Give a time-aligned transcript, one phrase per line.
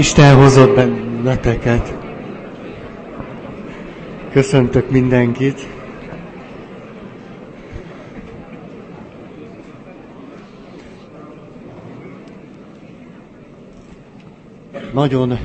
[0.00, 1.94] Isten hozott benneteket.
[4.30, 5.66] Köszöntök mindenkit.
[14.92, 15.38] Nagyon,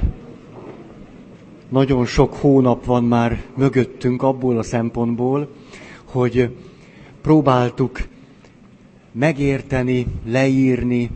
[1.70, 5.50] nagyon sok hónap van már mögöttünk abból a szempontból,
[6.06, 6.56] hogy
[7.22, 8.00] próbáltuk
[9.12, 11.10] megérteni, leírni,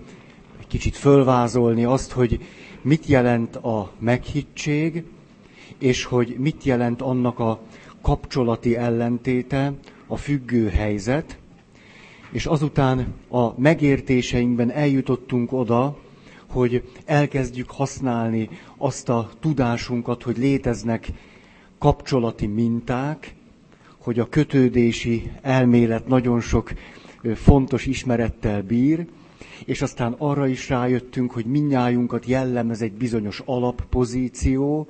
[0.59, 2.39] egy kicsit fölvázolni azt, hogy
[2.82, 5.03] mit jelent a meghittség,
[5.77, 7.59] és hogy mit jelent annak a
[8.02, 9.73] kapcsolati ellentéte,
[10.08, 11.38] a függő helyzet,
[12.31, 15.98] és azután a megértéseinkben eljutottunk oda,
[16.50, 21.08] hogy elkezdjük használni azt a tudásunkat, hogy léteznek
[21.77, 23.36] kapcsolati minták,
[23.98, 26.73] hogy a kötődési elmélet nagyon sok
[27.36, 29.08] fontos ismerettel bír,
[29.66, 34.88] és aztán arra is rájöttünk, hogy minnyájunkat jellemez egy bizonyos alappozíció,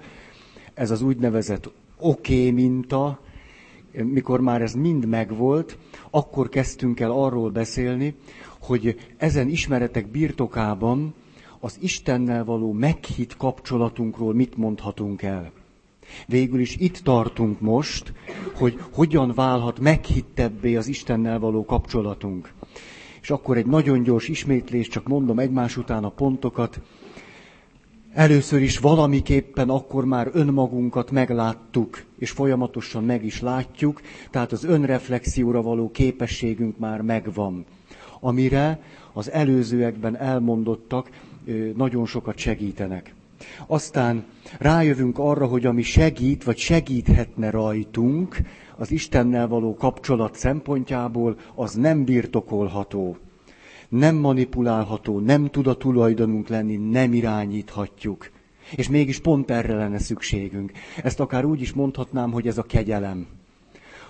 [0.74, 3.20] ez az úgynevezett oké okay minta,
[3.92, 5.78] mikor már ez mind megvolt,
[6.10, 8.16] akkor kezdtünk el arról beszélni,
[8.60, 11.14] hogy ezen ismeretek birtokában
[11.60, 15.52] az Istennel való meghitt kapcsolatunkról mit mondhatunk el.
[16.28, 18.14] Végül is itt tartunk most,
[18.54, 22.54] hogy hogyan válhat meghittebbé az Istennel való kapcsolatunk.
[23.22, 26.82] És akkor egy nagyon gyors ismétlés, csak mondom egymás után a pontokat.
[28.14, 35.62] Először is valamiképpen akkor már önmagunkat megláttuk, és folyamatosan meg is látjuk, tehát az önreflexióra
[35.62, 37.66] való képességünk már megvan,
[38.20, 38.80] amire
[39.14, 41.10] az előzőekben elmondottak
[41.76, 43.14] nagyon sokat segítenek.
[43.68, 44.24] Aztán
[44.60, 48.38] rájövünk arra, hogy ami segít, vagy segíthetne rajtunk,
[48.80, 53.18] az Istennel való kapcsolat szempontjából, az nem birtokolható,
[53.90, 58.30] nem manipulálható, nem tud a tulajdonunk lenni, nem irányíthatjuk.
[58.76, 60.72] És mégis pont erre lenne szükségünk.
[61.04, 63.28] Ezt akár úgy is mondhatnám, hogy ez a kegyelem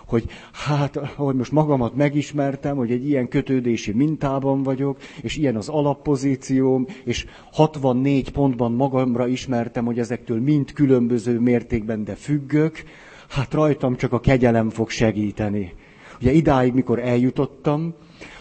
[0.06, 5.70] hogy hát, ahogy most magamat megismertem, hogy egy ilyen kötődési mintában vagyok, és ilyen az
[5.70, 12.84] alappozícióm, és 64 pontban magamra ismertem, hogy ezektől mind különböző mértékben, de függök,
[13.30, 15.74] hát rajtam csak a kegyelem fog segíteni.
[16.22, 17.94] Ugye idáig, mikor eljutottam,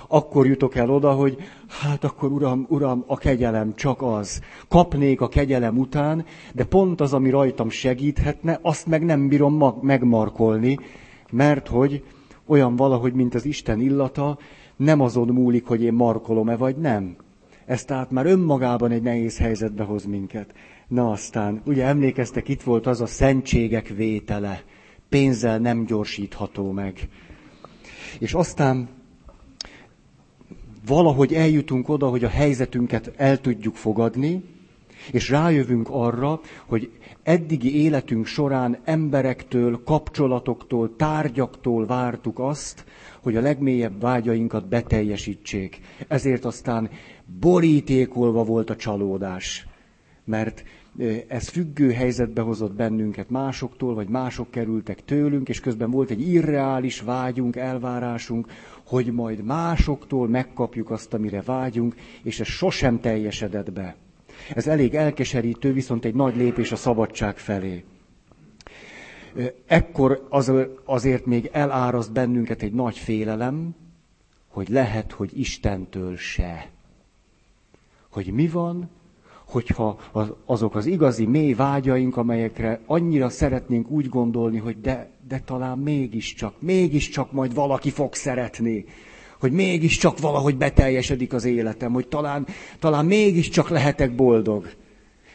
[0.09, 1.37] akkor jutok el oda, hogy
[1.69, 4.41] hát akkor uram, uram, a kegyelem csak az.
[4.69, 9.82] Kapnék a kegyelem után, de pont az, ami rajtam segíthetne, azt meg nem bírom mag-
[9.82, 10.78] megmarkolni,
[11.31, 12.05] mert hogy
[12.47, 14.38] olyan valahogy, mint az Isten illata,
[14.76, 17.16] nem azon múlik, hogy én markolom-e vagy nem.
[17.66, 20.55] Ez tehát már önmagában egy nehéz helyzetbe hoz minket.
[20.88, 24.62] Na aztán, ugye emlékeztek, itt volt az a szentségek vétele.
[25.08, 27.08] Pénzzel nem gyorsítható meg.
[28.19, 28.88] És aztán
[30.86, 34.42] valahogy eljutunk oda, hogy a helyzetünket el tudjuk fogadni,
[35.12, 36.91] és rájövünk arra, hogy
[37.22, 42.84] eddigi életünk során emberektől, kapcsolatoktól, tárgyaktól vártuk azt,
[43.22, 45.80] hogy a legmélyebb vágyainkat beteljesítsék.
[46.08, 46.90] Ezért aztán
[47.40, 49.66] borítékolva volt a csalódás.
[50.25, 50.64] Mert
[51.28, 57.00] ez függő helyzetbe hozott bennünket másoktól, vagy mások kerültek tőlünk, és közben volt egy irreális
[57.00, 58.47] vágyunk, elvárásunk,
[58.86, 63.97] hogy majd másoktól megkapjuk azt, amire vágyunk, és ez sosem teljesedett be.
[64.54, 67.84] Ez elég elkeserítő, viszont egy nagy lépés a szabadság felé.
[69.66, 70.53] Ekkor az,
[70.84, 73.75] azért még eláraszt bennünket egy nagy félelem,
[74.48, 76.70] hogy lehet, hogy Istentől se.
[78.10, 78.91] Hogy mi van,
[79.48, 79.98] hogyha
[80.44, 86.54] azok az igazi mély vágyaink, amelyekre annyira szeretnénk úgy gondolni, hogy de, de talán mégiscsak,
[86.59, 88.84] mégiscsak majd valaki fog szeretni,
[89.41, 92.47] hogy mégiscsak valahogy beteljesedik az életem, hogy talán,
[92.78, 94.70] talán mégiscsak lehetek boldog.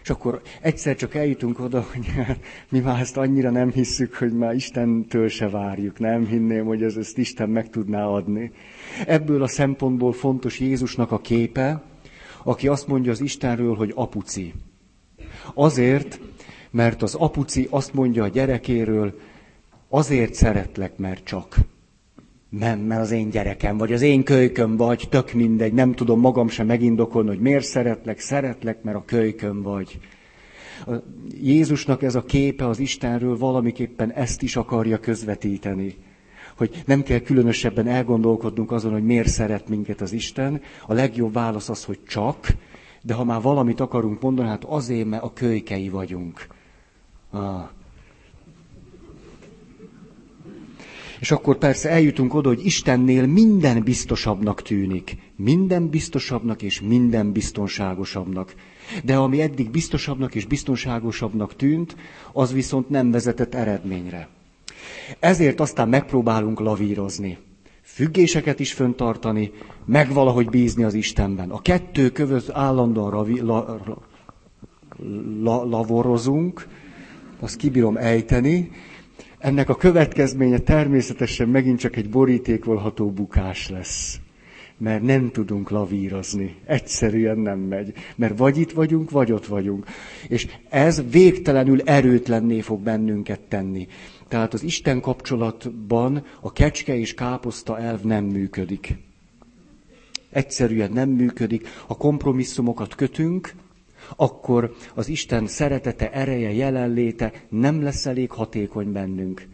[0.03, 4.33] És akkor egyszer csak eljutunk oda, hogy hát, mi már ezt annyira nem hisszük, hogy
[4.33, 5.99] már Istentől se várjuk.
[5.99, 8.51] Nem hinném, hogy ez, ezt Isten meg tudná adni.
[9.07, 11.83] Ebből a szempontból fontos Jézusnak a képe,
[12.43, 14.53] aki azt mondja az Istenről, hogy apuci.
[15.53, 16.19] Azért,
[16.71, 19.19] mert az apuci azt mondja a gyerekéről,
[19.89, 21.57] azért szeretlek, mert csak.
[22.49, 26.47] Nem, mert az én gyerekem vagy, az én kölyköm vagy, tök mindegy, nem tudom magam
[26.47, 29.99] sem megindokolni, hogy miért szeretlek, szeretlek, mert a kölyköm vagy.
[30.87, 30.91] A
[31.41, 35.95] Jézusnak ez a képe az Istenről valamiképpen ezt is akarja közvetíteni.
[36.57, 40.61] Hogy nem kell különösebben elgondolkodnunk azon, hogy miért szeret minket az Isten.
[40.87, 42.47] A legjobb válasz az, hogy csak,
[43.01, 46.47] de ha már valamit akarunk mondani, hát azért, mert a kölykei vagyunk.
[47.31, 47.69] Ah,
[51.23, 55.17] És akkor persze eljutunk oda, hogy Istennél minden biztosabbnak tűnik.
[55.35, 58.55] Minden biztosabbnak és minden biztonságosabbnak.
[59.03, 61.95] De ami eddig biztosabbnak és biztonságosabbnak tűnt,
[62.33, 64.27] az viszont nem vezetett eredményre.
[65.19, 67.37] Ezért aztán megpróbálunk lavírozni.
[67.81, 69.51] Függéseket is föntartani,
[69.85, 71.49] meg valahogy bízni az Istenben.
[71.49, 73.79] A kettő között állandóan ravi, la,
[75.41, 76.67] la, lavorozunk,
[77.39, 78.71] azt kibírom ejteni.
[79.37, 84.19] Ennek a következménye természetesen megint csak egy borítékolható bukás lesz
[84.77, 86.55] mert nem tudunk lavírozni.
[86.65, 87.93] Egyszerűen nem megy.
[88.15, 89.85] Mert vagy itt vagyunk, vagy ott vagyunk.
[90.27, 93.87] És ez végtelenül erőtlenné fog bennünket tenni.
[94.33, 98.95] Tehát az Isten kapcsolatban a kecske és káposzta elv nem működik.
[100.29, 101.67] Egyszerűen nem működik.
[101.87, 103.53] Ha kompromisszumokat kötünk,
[104.15, 109.47] akkor az Isten szeretete, ereje, jelenléte nem lesz elég hatékony bennünk.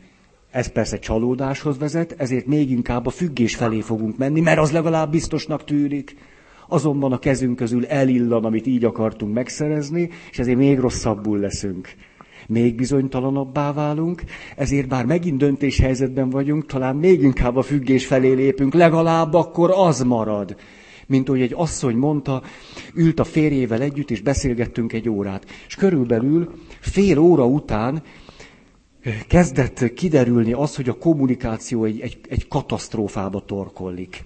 [0.52, 5.12] Ez persze csalódáshoz vezet, ezért még inkább a függés felé fogunk menni, mert az legalább
[5.12, 6.16] biztosnak tűnik.
[6.68, 11.96] Azonban a kezünk közül elillan, amit így akartunk megszerezni, és ezért még rosszabbul leszünk.
[12.50, 14.24] Még bizonytalanabbá válunk,
[14.56, 20.04] ezért bár megint döntéshelyzetben vagyunk, talán még inkább a függés felé lépünk, legalább akkor az
[20.04, 20.56] marad.
[21.08, 22.42] Mint hogy egy asszony mondta,
[22.94, 25.46] ült a férjével együtt, és beszélgettünk egy órát.
[25.68, 28.04] És körülbelül fél óra után
[29.28, 34.24] kezdett kiderülni az, hogy a kommunikáció egy, egy, egy katasztrófába torkollik.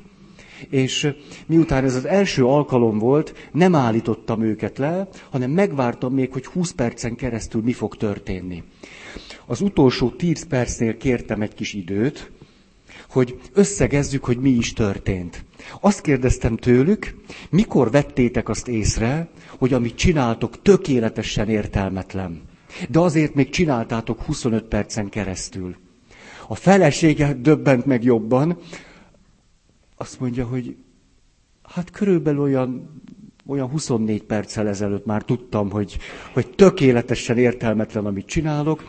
[0.69, 1.13] És
[1.45, 6.71] miután ez az első alkalom volt, nem állítottam őket le, hanem megvártam még, hogy 20
[6.71, 8.63] percen keresztül mi fog történni.
[9.45, 12.31] Az utolsó 10 percnél kértem egy kis időt,
[13.09, 15.45] hogy összegezzük, hogy mi is történt.
[15.81, 17.15] Azt kérdeztem tőlük,
[17.49, 22.41] mikor vettétek azt észre, hogy amit csináltok tökéletesen értelmetlen.
[22.89, 25.75] De azért még csináltátok 25 percen keresztül.
[26.47, 28.57] A felesége döbbent meg jobban,
[30.03, 30.75] azt mondja, hogy
[31.73, 33.01] hát körülbelül olyan,
[33.47, 35.97] olyan 24 perccel ezelőtt már tudtam, hogy,
[36.33, 38.83] hogy tökéletesen értelmetlen, amit csinálok.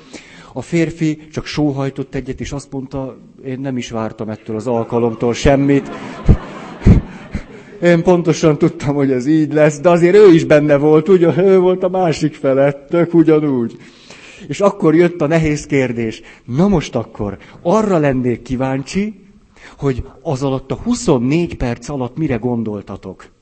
[0.53, 5.35] A férfi csak sóhajtott egyet, és azt mondta, én nem is vártam ettől az alkalomtól
[5.35, 5.91] semmit.
[7.83, 11.59] Én pontosan tudtam, hogy ez így lesz, de azért ő is benne volt, ugye, ő
[11.59, 13.77] volt a másik felett, ugyanúgy.
[14.49, 16.23] És akkor jött a nehéz kérdés.
[16.45, 19.24] Na most akkor, arra lennék kíváncsi,
[19.85, 23.33] hogy az alatt a 24 perc alatt mire gondoltatok.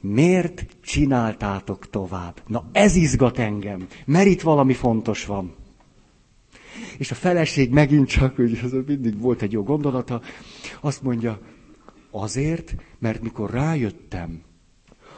[0.00, 2.42] Miért csináltátok tovább?
[2.46, 5.54] Na ez izgat engem, mert itt valami fontos van.
[6.98, 10.20] És a feleség megint csak, hogy ez mindig volt egy jó gondolata,
[10.80, 11.38] azt mondja,
[12.16, 14.42] Azért, mert mikor rájöttem,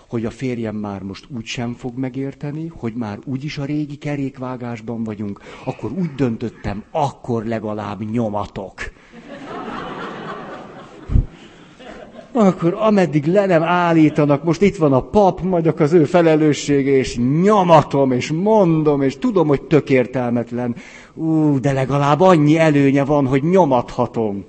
[0.08, 5.04] hogy a férjem már most úgy sem fog megérteni, hogy már úgyis a régi kerékvágásban
[5.04, 8.74] vagyunk, akkor úgy döntöttem, akkor legalább nyomatok.
[12.38, 17.16] Akkor ameddig le nem állítanak, most itt van a pap, majd az ő felelőssége, és
[17.42, 20.76] nyomatom, és mondom, és tudom, hogy tök értelmetlen.
[21.14, 24.44] Ú, de legalább annyi előnye van, hogy nyomathatom.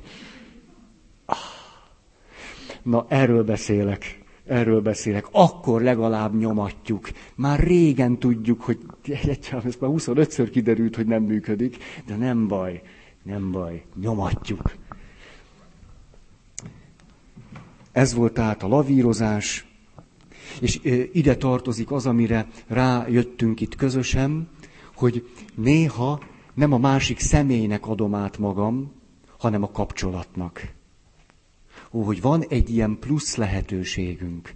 [2.84, 4.22] Na, erről beszélek.
[4.45, 5.25] Erről beszélek.
[5.31, 7.10] Akkor legalább nyomatjuk.
[7.36, 8.78] Már régen tudjuk, hogy
[9.51, 12.81] ez már 25-ször kiderült, hogy nem működik, de nem baj,
[13.24, 14.72] nem baj, nyomatjuk.
[17.98, 19.66] Ez volt tehát a lavírozás,
[20.62, 20.80] és
[21.12, 24.50] ide tartozik az, amire rájöttünk itt közösen,
[24.96, 26.19] hogy néha
[26.54, 28.92] nem a másik személynek adom át magam,
[29.38, 30.74] hanem a kapcsolatnak
[31.92, 34.54] ó, hogy van egy ilyen plusz lehetőségünk.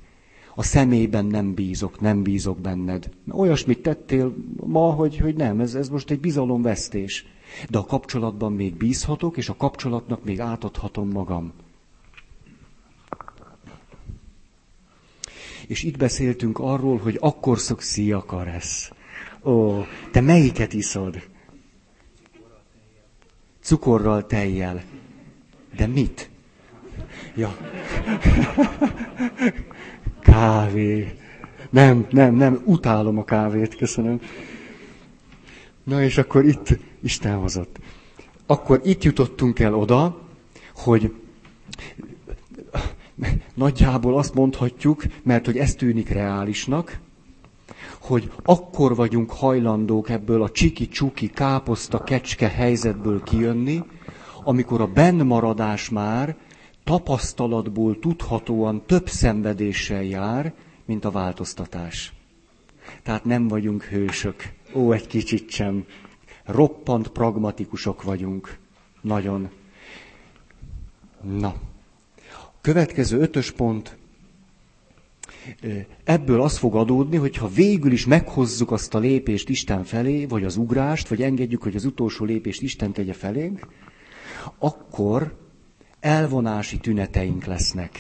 [0.56, 3.10] A személyben nem bízok, nem bízok benned.
[3.32, 7.26] Olyasmit tettél ma, hogy, hogy nem, ez, ez most egy bizalomvesztés.
[7.70, 11.54] De a kapcsolatban még bízhatok, és a kapcsolatnak még átadhatom magam.
[15.72, 18.92] És itt beszéltünk arról, hogy akkor szoksz akaresz.
[19.44, 21.22] Ó, te melyiket iszod?
[23.62, 24.84] Cukorral, tejjel.
[25.76, 26.30] De mit?
[27.36, 27.58] Ja.
[30.20, 31.16] Kávé.
[31.70, 34.22] Nem, nem, nem, utálom a kávét, köszönöm.
[35.84, 37.80] Na és akkor itt Isten hozott.
[38.46, 40.22] Akkor itt jutottunk el oda,
[40.76, 41.14] hogy
[43.54, 47.00] nagyjából azt mondhatjuk, mert hogy ez tűnik reálisnak,
[48.02, 53.84] hogy akkor vagyunk hajlandók ebből a csiki-csuki, káposzta, kecske helyzetből kijönni,
[54.44, 56.36] amikor a bennmaradás már
[56.84, 60.54] tapasztalatból tudhatóan több szenvedéssel jár,
[60.86, 62.14] mint a változtatás.
[63.04, 64.54] Tehát nem vagyunk hősök.
[64.74, 65.86] Ó, egy kicsit sem.
[66.46, 68.58] Roppant pragmatikusok vagyunk.
[69.02, 69.50] Nagyon.
[71.22, 71.54] Na.
[72.62, 73.98] Következő ötös pont.
[76.04, 80.44] ebből az fog adódni, hogy ha végül is meghozzuk azt a lépést Isten felé, vagy
[80.44, 83.68] az ugrást, vagy engedjük, hogy az utolsó lépést Isten tegye felénk,
[84.58, 85.38] akkor
[86.00, 88.00] elvonási tüneteink lesznek,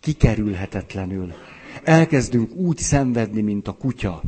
[0.00, 1.32] kikerülhetetlenül.
[1.84, 4.22] Elkezdünk úgy szenvedni, mint a kutya.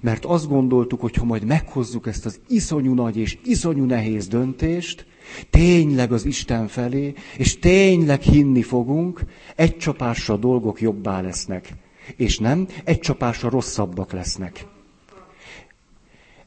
[0.00, 5.06] Mert azt gondoltuk, hogy ha majd meghozzuk ezt az iszonyú nagy és iszonyú nehéz döntést,
[5.50, 9.20] tényleg az Isten felé, és tényleg hinni fogunk,
[9.56, 11.68] egy csapásra dolgok jobbá lesznek.
[12.16, 14.66] És nem, egy csapásra rosszabbak lesznek.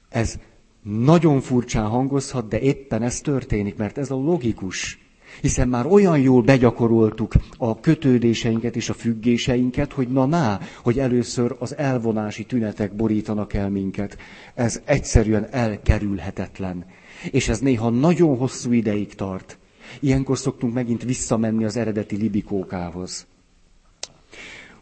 [0.09, 0.35] Ez
[0.81, 4.99] nagyon furcsán hangozhat, de éppen ez történik, mert ez a logikus.
[5.41, 11.55] Hiszen már olyan jól begyakoroltuk a kötődéseinket és a függéseinket, hogy na na, hogy először
[11.59, 14.17] az elvonási tünetek borítanak el minket.
[14.53, 16.85] Ez egyszerűen elkerülhetetlen.
[17.31, 19.57] És ez néha nagyon hosszú ideig tart.
[19.99, 23.27] Ilyenkor szoktunk megint visszamenni az eredeti libikókához.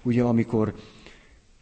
[0.04, 0.74] Ugye, amikor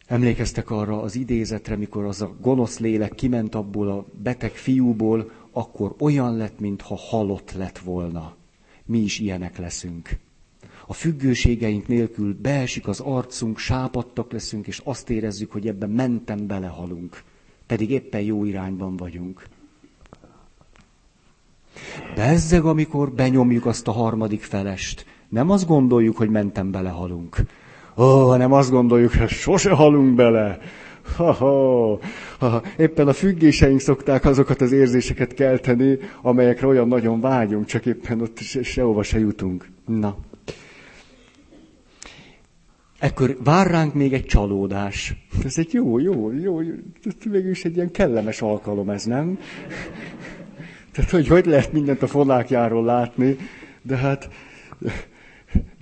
[0.05, 5.95] emlékeztek arra az idézetre, mikor az a gonosz lélek kiment abból a beteg fiúból, akkor
[5.99, 8.35] olyan lett, mintha halott lett volna.
[8.85, 10.09] Mi is ilyenek leszünk.
[10.87, 17.23] A függőségeink nélkül beesik az arcunk, sápadtak leszünk, és azt érezzük, hogy ebben mentem belehalunk.
[17.67, 19.47] Pedig éppen jó irányban vagyunk.
[22.15, 25.05] Bezzeg, amikor benyomjuk azt a harmadik felest.
[25.29, 27.35] Nem azt gondoljuk, hogy mentem belehalunk.
[27.97, 30.59] Ó, hanem azt gondoljuk, hogy sose halunk bele.
[31.15, 31.99] Ha, ha,
[32.39, 32.61] ha.
[32.77, 38.37] Éppen a függéseink szokták azokat az érzéseket kelteni, amelyekre olyan nagyon vágyunk, csak éppen ott
[38.37, 39.69] se, sehova se jutunk.
[39.85, 40.17] Na.
[42.99, 45.27] Ekkor vár ránk még egy csalódás.
[45.45, 46.59] Ez egy jó, jó, jó,
[47.29, 49.39] mégis egy ilyen kellemes alkalom ez, nem?
[50.91, 53.37] Tehát, hogy hogy lehet mindent a fonákjáról látni,
[53.81, 54.29] de hát,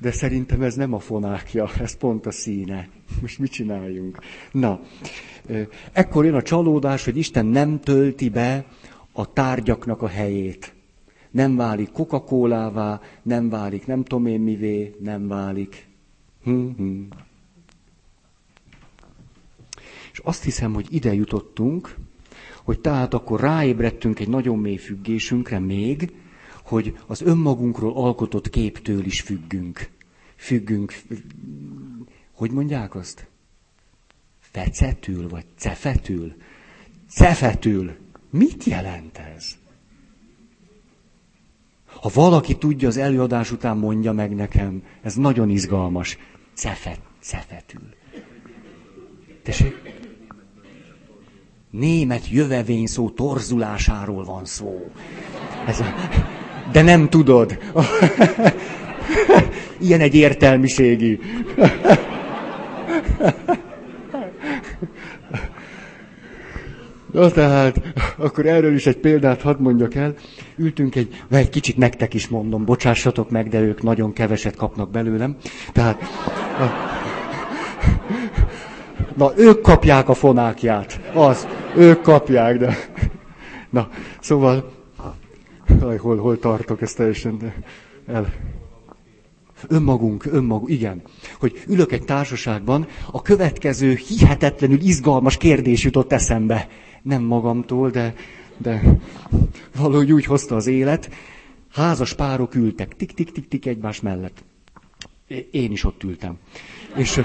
[0.01, 2.87] de szerintem ez nem a fonákja, ez pont a színe.
[3.21, 4.19] Most mit csináljunk?
[4.51, 4.79] Na,
[5.91, 8.65] ekkor jön a csalódás, hogy Isten nem tölti be
[9.11, 10.73] a tárgyaknak a helyét.
[11.31, 15.87] Nem válik coca nem válik nem tudom én mivé, nem válik.
[16.43, 17.01] Hm-hm.
[20.11, 21.95] És azt hiszem, hogy ide jutottunk,
[22.69, 26.13] hogy tehát akkor ráébredtünk egy nagyon mély függésünkre még,
[26.63, 29.89] hogy az önmagunkról alkotott képtől is függünk.
[30.35, 30.93] Függünk,
[32.31, 33.27] hogy mondják azt?
[34.39, 36.33] Fecetül, vagy cefetül?
[37.07, 37.95] Cefetül.
[38.29, 39.55] Mit jelent ez?
[41.85, 46.17] Ha valaki tudja, az előadás után mondja meg nekem, ez nagyon izgalmas.
[46.53, 47.93] Cefet, cefetül.
[49.43, 49.98] Tessék?
[51.71, 54.91] Német jövevény szó torzulásáról van szó.
[55.67, 55.85] Ez a...
[56.71, 57.57] De nem tudod.
[59.81, 61.19] Ilyen egy értelmiségi.
[67.11, 67.81] Na tehát,
[68.17, 70.13] akkor erről is egy példát hadd mondjak el.
[70.55, 74.91] Ültünk egy, vagy egy kicsit nektek is mondom, bocsássatok meg, de ők nagyon keveset kapnak
[74.91, 75.35] belőlem.
[75.73, 76.01] Tehát,
[76.59, 76.63] a,
[79.19, 80.99] na, ők kapják a fonákját.
[81.13, 81.47] Az.
[81.75, 82.75] Ők kapják, de...
[83.69, 84.71] Na, szóval...
[86.01, 87.55] Hol, hol tartok, ezt teljesen de
[88.07, 88.33] el...
[89.67, 91.01] Önmagunk, önmagunk, igen.
[91.39, 96.67] Hogy ülök egy társaságban, a következő hihetetlenül izgalmas kérdés jutott eszembe.
[97.01, 98.13] Nem magamtól, de,
[98.57, 98.81] de
[99.77, 101.09] valahogy úgy hozta az élet.
[101.71, 104.43] Házas párok ültek, tik-tik-tik-tik egymás mellett.
[105.51, 106.37] Én is ott ültem.
[106.95, 107.21] És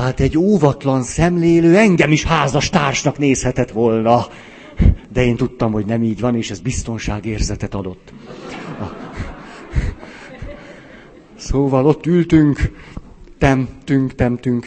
[0.00, 4.26] tehát egy óvatlan szemlélő engem is házas társnak nézhetett volna.
[5.12, 8.12] De én tudtam, hogy nem így van, és ez biztonságérzetet adott.
[11.36, 12.58] Szóval ott ültünk,
[13.38, 14.66] temtünk, temtünk,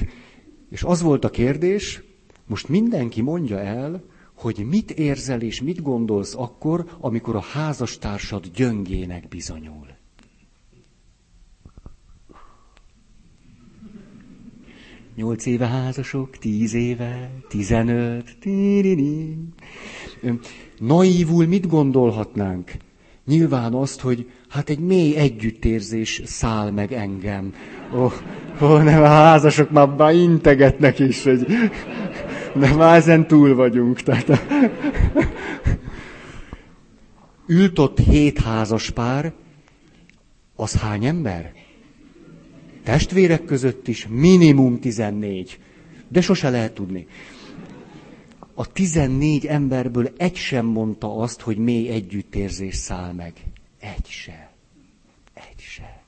[0.69, 2.01] és az volt a kérdés,
[2.47, 9.27] most mindenki mondja el, hogy mit érzel és mit gondolsz akkor, amikor a házastársad gyöngének
[9.27, 9.87] bizonyul.
[15.15, 18.37] Nyolc éve házasok, tíz éve, tizenöt.
[18.39, 19.37] Tíriri.
[20.77, 22.71] Naívul mit gondolhatnánk?
[23.25, 27.53] Nyilván azt, hogy hát egy mély együttérzés száll meg engem.
[27.95, 28.13] Ó, oh,
[28.59, 31.47] oh, nem, a házasok már, már integetnek is, hogy
[32.53, 34.01] nem, már ezen túl vagyunk.
[34.01, 34.41] Tehát,
[37.47, 39.33] ült ott hét házas pár,
[40.55, 41.62] az hány ember?
[42.83, 45.59] Testvérek között is minimum 14.
[46.07, 47.07] De sose lehet tudni.
[48.53, 53.33] A 14 emberből egy sem mondta azt, hogy mély együttérzés száll meg.
[53.79, 54.51] Egy se.
[55.33, 56.03] Egy se.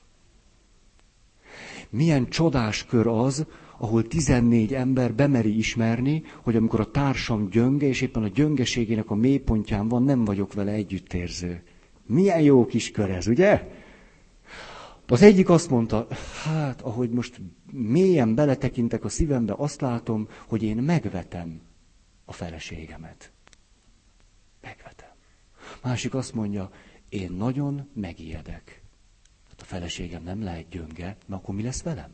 [1.90, 3.46] Milyen csodás kör az,
[3.78, 9.14] ahol 14 ember bemeri ismerni, hogy amikor a társam gyönge, és éppen a gyöngeségének a
[9.14, 11.62] mélypontján van, nem vagyok vele együttérző.
[12.06, 13.68] Milyen jó kis kör ez, ugye?
[15.08, 16.06] Az egyik azt mondta,
[16.44, 17.40] hát ahogy most
[17.72, 21.60] mélyen beletekintek a szívembe, azt látom, hogy én megvetem
[22.24, 23.32] a feleségemet.
[24.62, 25.08] Megvetem.
[25.82, 26.70] Másik azt mondja,
[27.08, 28.82] én nagyon megijedek.
[29.48, 32.10] Hát a feleségem nem lehet gyönge, na akkor mi lesz velem?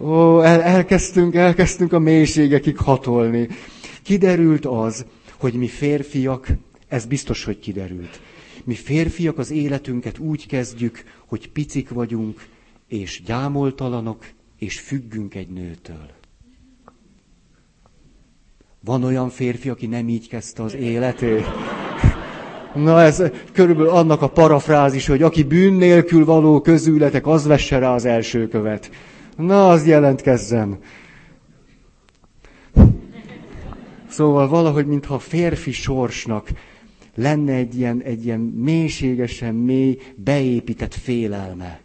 [0.00, 3.48] Ó, el, elkezdtünk, elkezdtünk a mélységekig hatolni.
[4.02, 5.06] Kiderült az,
[5.36, 6.48] hogy mi férfiak,
[6.88, 8.20] ez biztos, hogy kiderült.
[8.64, 12.46] Mi férfiak az életünket úgy kezdjük, hogy picik vagyunk,
[12.88, 14.26] és gyámoltalanok,
[14.58, 16.10] és függünk egy nőtől.
[18.84, 21.44] Van olyan férfi, aki nem így kezdte az életét?
[22.74, 27.94] Na ez körülbelül annak a parafrázis, hogy aki bűn nélkül való közületek, az vesse rá
[27.94, 28.90] az első követ.
[29.36, 30.78] Na, az jelentkezzen.
[34.08, 36.48] Szóval valahogy, mintha a férfi sorsnak
[37.18, 41.80] lenne egy ilyen, egy ilyen mélységesen mély, beépített félelme.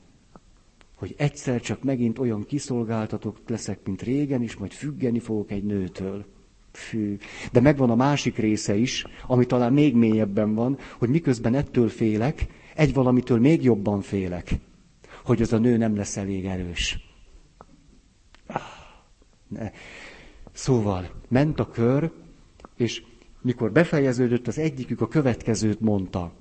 [0.96, 6.26] Hogy egyszer csak megint olyan kiszolgáltatok leszek, mint régen, és majd függeni fogok egy nőtől.
[6.72, 7.18] Fű.
[7.52, 12.48] De megvan a másik része is, ami talán még mélyebben van, hogy miközben ettől félek,
[12.76, 14.56] egy valamitől még jobban félek,
[15.24, 17.00] hogy az a nő nem lesz elég erős.
[18.48, 18.62] Ah,
[19.48, 19.72] ne.
[20.52, 22.12] Szóval ment a kör,
[22.76, 23.04] és
[23.44, 26.32] mikor befejeződött, az egyikük a következőt mondta.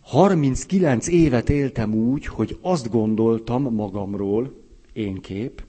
[0.00, 4.54] 39 évet éltem úgy, hogy azt gondoltam magamról,
[4.92, 5.64] én kép,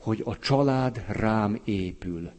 [0.00, 2.30] hogy a család rám épül.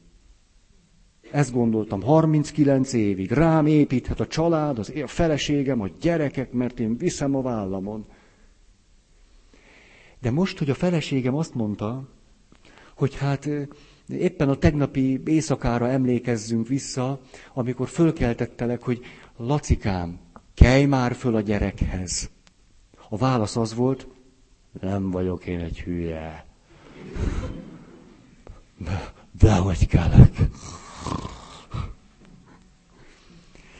[1.31, 3.31] Ezt gondoltam 39 évig.
[3.31, 8.05] Rám építhet a család, az, a feleségem, a gyerekek, mert én viszem a vállamon.
[10.21, 12.09] De most, hogy a feleségem azt mondta,
[12.95, 13.49] hogy hát
[14.09, 17.19] éppen a tegnapi éjszakára emlékezzünk vissza,
[17.53, 19.01] amikor fölkeltettelek, hogy
[19.37, 20.19] Lacikám,
[20.53, 22.29] kelj már föl a gyerekhez.
[23.09, 24.07] A válasz az volt,
[24.81, 26.45] nem vagyok én egy hülye.
[29.39, 30.37] De hogy kellek.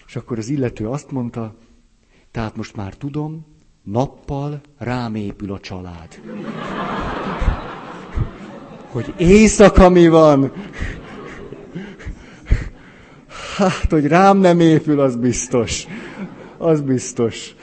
[0.07, 1.55] És akkor az illető azt mondta,
[2.31, 3.45] tehát most már tudom,
[3.83, 6.21] nappal rám épül a család.
[8.91, 10.51] Hogy éjszaka mi van?
[13.57, 15.87] Hát, hogy rám nem épül, az biztos.
[16.57, 17.55] Az biztos.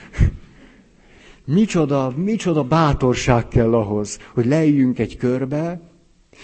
[1.45, 5.81] Micsoda, micsoda bátorság kell ahhoz, hogy leüljünk egy körbe,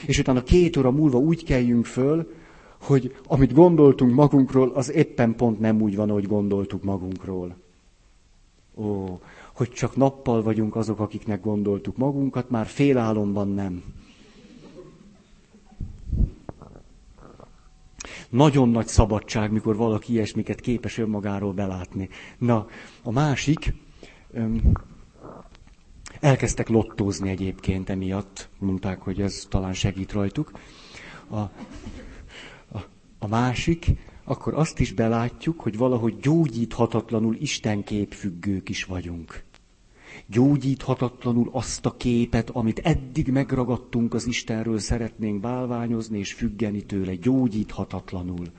[0.06, 2.32] és utána két óra múlva úgy keljünk föl,
[2.82, 7.56] hogy amit gondoltunk magunkról, az éppen pont nem úgy van, ahogy gondoltuk magunkról.
[8.76, 9.20] Ó,
[9.54, 13.84] hogy csak nappal vagyunk azok, akiknek gondoltuk magunkat, már félálomban nem.
[18.34, 22.10] Nagyon nagy szabadság, mikor valaki ilyesmiket képes önmagáról belátni.
[22.38, 22.68] Na,
[23.04, 23.74] a másik,
[24.32, 24.72] öm,
[26.20, 30.52] elkezdtek lottózni egyébként emiatt, mondták, hogy ez talán segít rajtuk.
[31.30, 31.40] A,
[33.20, 33.86] a másik,
[34.24, 39.44] akkor azt is belátjuk, hogy valahogy gyógyíthatatlanul Isten képfüggők is vagyunk.
[40.28, 48.52] Gyógyíthatatlanul azt a képet, amit eddig megragadtunk az Istenről, szeretnénk bálványozni és függeni tőle, gyógyíthatatlanul.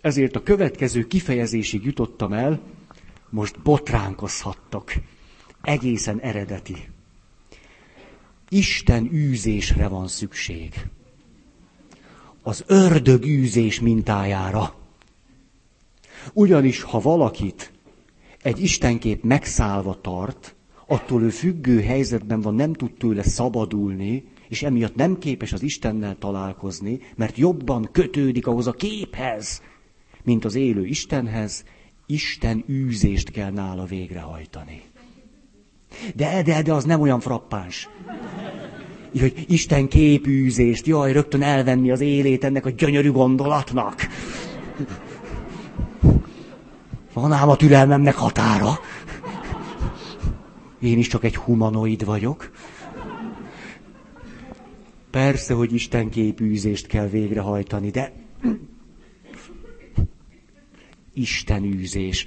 [0.00, 2.60] Ezért a következő kifejezésig jutottam el,
[3.30, 4.92] most botránkozhattok.
[5.62, 6.76] Egészen eredeti.
[8.48, 10.72] Isten űzésre van szükség
[12.46, 14.74] az ördög űzés mintájára.
[16.32, 17.72] Ugyanis, ha valakit
[18.44, 20.54] egy istenkép megszállva tart,
[20.86, 26.16] attól ő függő helyzetben van, nem tud tőle szabadulni, és emiatt nem képes az Istennel
[26.18, 29.62] találkozni, mert jobban kötődik ahhoz a képhez,
[30.22, 31.64] mint az élő Istenhez,
[32.06, 34.82] Isten űzést kell nála végrehajtani.
[36.14, 37.88] De, de, de az nem olyan frappáns
[39.20, 44.06] hogy Isten képűzést, jaj, rögtön elvenni az élét ennek a gyönyörű gondolatnak.
[47.14, 48.78] Van ám a türelmemnek határa.
[50.80, 52.50] Én is csak egy humanoid vagyok.
[55.10, 58.12] Persze, hogy Isten képűzést kell végrehajtani, de
[61.14, 62.24] Isten űzés.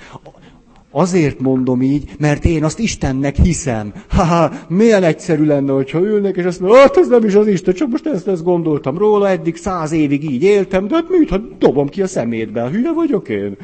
[0.92, 3.94] Azért mondom így, mert én azt Istennek hiszem.
[4.10, 7.74] Haha, milyen egyszerű lenne, hogyha ülnek, és azt mondja, hát ez nem is az Isten,
[7.74, 11.88] csak most ezt, ezt gondoltam róla, eddig száz évig így éltem, de hát mit, dobom
[11.88, 13.58] ki a szemétbe, hülye vagyok én.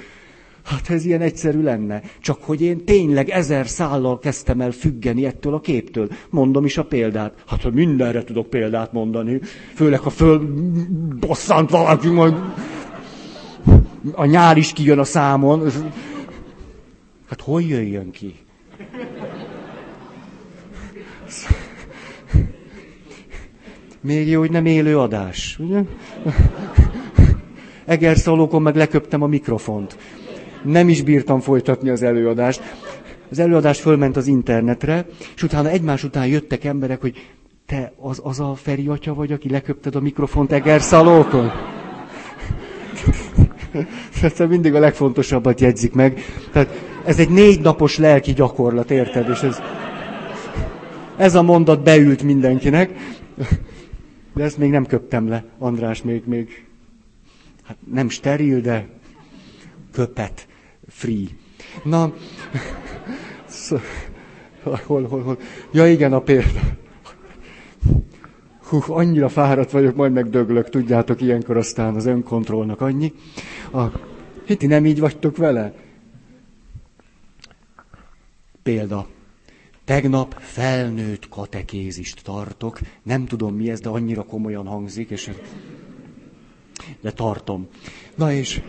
[0.63, 2.01] Hát ez ilyen egyszerű lenne.
[2.19, 6.09] Csak hogy én tényleg ezer szállal kezdtem el függeni ettől a képtől.
[6.29, 7.43] Mondom is a példát.
[7.47, 9.39] Hát, hogy mindenre tudok példát mondani.
[9.73, 10.53] Főleg, ha föl
[11.19, 12.35] bosszant valaki, majd
[14.11, 15.69] a nyár is kijön a számon.
[17.29, 18.35] Hát hol jöjjön ki?
[24.01, 25.81] Még jó, hogy nem élő adás, ugye?
[27.85, 29.97] Egerszalókon meg leköptem a mikrofont.
[30.63, 32.61] Nem is bírtam folytatni az előadást.
[33.29, 37.29] Az előadás fölment az internetre, és utána egymás után jöttek emberek, hogy
[37.65, 41.51] te az, az a Feri atya vagy, aki leköpted a mikrofont Egerszalókon?
[44.21, 46.19] Tehát mindig a legfontosabbat jegyzik meg.
[46.51, 46.69] Tehát
[47.05, 49.29] ez egy négy napos lelki gyakorlat, érted?
[49.29, 49.61] És ez,
[51.17, 52.91] ez a mondat beült mindenkinek.
[54.33, 56.65] De ezt még nem köptem le, András, még, még
[57.63, 58.87] hát nem steril, de
[59.91, 60.47] köpet,
[60.93, 61.27] free.
[61.83, 62.13] Na,
[64.63, 65.37] hol, hol, hol.
[65.71, 66.59] Ja igen, a példa.
[68.63, 73.13] Hú, annyira fáradt vagyok, majd megdöglök, tudjátok, ilyenkor aztán az önkontrollnak annyi.
[73.71, 73.83] A,
[74.45, 75.73] hiti nem így vagytok vele?
[78.63, 79.07] Példa.
[79.85, 85.29] Tegnap felnőtt katekézist tartok, nem tudom mi ez, de annyira komolyan hangzik, és
[87.01, 87.67] de tartom.
[88.15, 88.61] Na és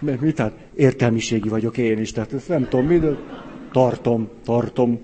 [0.00, 3.16] mert mit hát értelmiségi vagyok én is, tehát ezt nem tudom mi, de
[3.72, 5.00] tartom, tartom.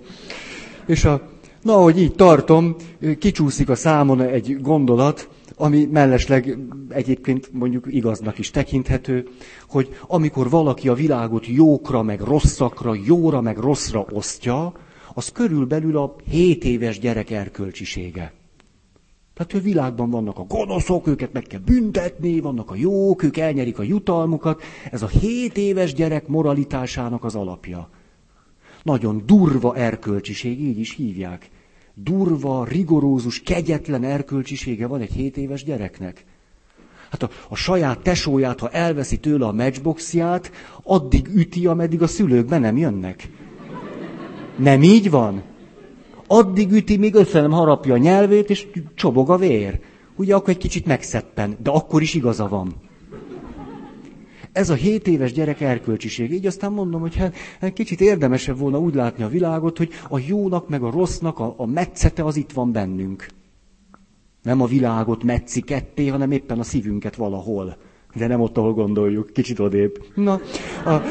[0.86, 1.28] És a,
[1.62, 2.76] na, hogy így tartom,
[3.18, 9.28] kicsúszik a számon egy gondolat, ami mellesleg egyébként mondjuk igaznak is tekinthető,
[9.68, 14.72] hogy amikor valaki a világot jókra meg rosszakra, jóra meg rosszra osztja,
[15.14, 18.32] az körülbelül a 7 éves gyerek erkölcsisége.
[19.38, 23.78] Tehát a világban vannak a gonoszok, őket meg kell büntetni, vannak a jók, ők elnyerik
[23.78, 24.62] a jutalmukat.
[24.90, 27.88] Ez a 7 éves gyerek moralitásának az alapja.
[28.82, 31.50] Nagyon durva erkölcsiség, így is hívják
[31.94, 36.24] durva, rigorózus, kegyetlen erkölcsisége van egy 7 éves gyereknek.
[37.10, 42.46] Hát a, a saját tesóját, ha elveszi tőle a matchboxját, addig üti, ameddig a szülők
[42.46, 43.28] be nem jönnek.
[44.56, 45.42] Nem így van?
[46.28, 49.80] Addig üti, míg össze nem harapja a nyelvét, és csobog a vér.
[50.16, 52.74] Ugye akkor egy kicsit megszeppen, de akkor is igaza van.
[54.52, 56.32] Ez a 7 éves gyerek erkölcsiség.
[56.32, 60.18] Így aztán mondom, hogy hát, hát kicsit érdemesebb volna úgy látni a világot, hogy a
[60.26, 63.26] jónak meg a rossznak a, a metszete az itt van bennünk.
[64.42, 67.76] Nem a világot metszi ketté, hanem éppen a szívünket valahol.
[68.14, 70.04] De nem ott, ahol gondoljuk, kicsit odébb.
[70.14, 70.40] Na,
[70.84, 71.02] a,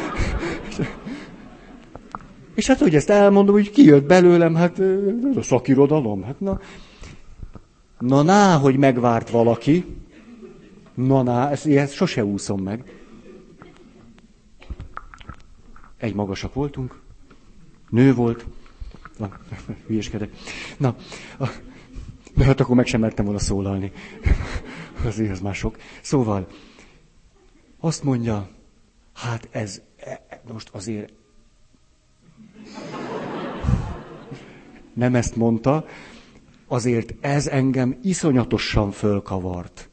[2.58, 4.80] és hát, hogy ezt elmondom, hogy kijött belőlem, hát
[5.36, 6.60] a szakirodalom, hát na.
[8.00, 9.86] Na, ná, hogy megvárt valaki.
[10.94, 12.84] Na, ná, ezt, ezt sose úszom meg.
[15.98, 17.00] Egy magasak voltunk,
[17.90, 18.46] nő volt,
[19.18, 19.30] na,
[19.88, 20.32] hülyeskedek.
[20.78, 20.96] Na,
[22.36, 23.92] de hát akkor meg sem mertem volna szólalni.
[25.06, 25.78] Azért ez már sok.
[26.02, 26.48] Szóval,
[27.80, 28.50] azt mondja,
[29.14, 31.14] hát ez, e, e, most azért
[34.94, 35.86] nem ezt mondta,
[36.68, 39.90] azért ez engem iszonyatosan fölkavart.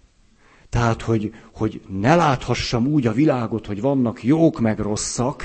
[0.68, 5.42] Tehát, hogy, hogy ne láthassam úgy a világot, hogy vannak jók meg rosszak,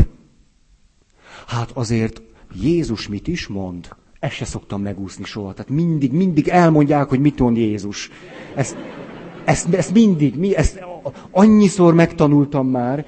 [1.49, 2.21] Hát azért
[2.61, 3.95] Jézus mit is mond?
[4.19, 5.53] Ezt se szoktam megúszni soha.
[5.53, 8.09] Tehát mindig, mindig elmondják, hogy mit mond Jézus.
[8.55, 8.77] Ezt,
[9.45, 10.83] ezt, ezt mindig, mi, ezt
[11.31, 13.05] annyiszor megtanultam már.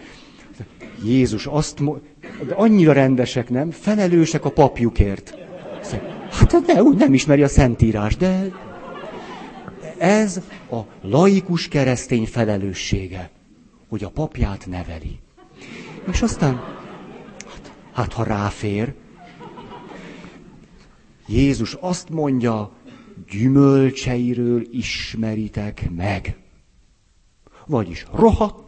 [1.03, 2.09] Jézus azt mondja,
[2.47, 3.71] de annyira rendesek, nem?
[3.71, 5.35] Felelősek a papjukért.
[6.31, 8.51] Hát de úgy nem ismeri a Szentírás, de
[9.97, 13.29] ez a laikus keresztény felelőssége,
[13.89, 15.19] hogy a papját neveli.
[16.11, 16.79] És aztán
[17.91, 18.93] Hát ha ráfér.
[21.27, 22.71] Jézus azt mondja,
[23.29, 26.37] gyümölcseiről ismeritek meg.
[27.65, 28.60] Vagyis rohadt,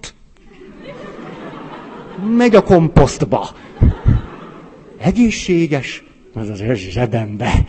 [2.24, 3.56] megy a komposztba.
[4.98, 7.66] Egészséges, az az zsebembe.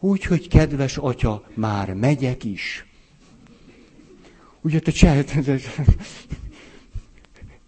[0.00, 2.86] Úgyhogy, kedves atya, már megyek is.
[4.60, 5.34] Ugye te csinált,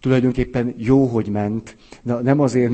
[0.01, 1.77] tulajdonképpen jó, hogy ment.
[2.01, 2.71] Na, nem azért,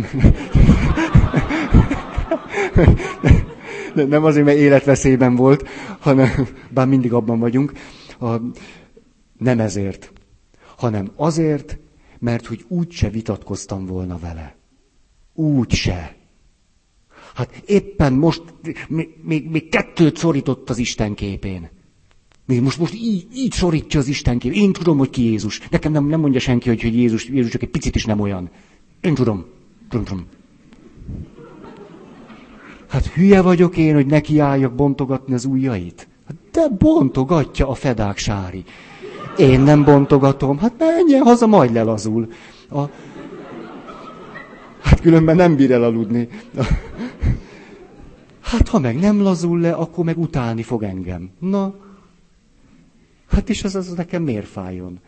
[3.93, 5.67] nem azért, mert életveszélyben volt,
[5.99, 7.71] hanem, bár mindig abban vagyunk,
[8.19, 8.35] a,
[9.37, 10.11] nem ezért,
[10.77, 11.79] hanem azért,
[12.23, 14.55] mert hogy úgy se vitatkoztam volna vele.
[15.33, 16.15] Úgy se.
[17.35, 18.43] Hát éppen most
[18.87, 21.69] még, még, még kettőt szorított az Isten képén.
[22.45, 24.53] Most, most így, így szorítja az Istenkép.
[24.53, 25.61] Én tudom, hogy ki Jézus.
[25.69, 28.49] Nekem nem, nem mondja senki, hogy, hogy Jézus, Jézus csak egy picit is nem olyan.
[29.01, 29.45] Én tudom.
[29.89, 30.25] Tudom, tudom.
[32.87, 36.07] Hát hülye vagyok én, hogy nekiálljak bontogatni az ujjait?
[36.27, 38.63] Hát de bontogatja a fedák sári.
[39.37, 40.57] Én nem bontogatom.
[40.57, 42.31] Hát menjen haza, majd lelazul.
[42.69, 42.81] A...
[44.81, 46.27] Hát különben nem bír el aludni.
[48.41, 51.31] Hát ha meg nem lazul le, akkor meg utálni fog engem.
[51.39, 51.75] Na,
[53.29, 54.99] hát és az, az nekem miért fájjon?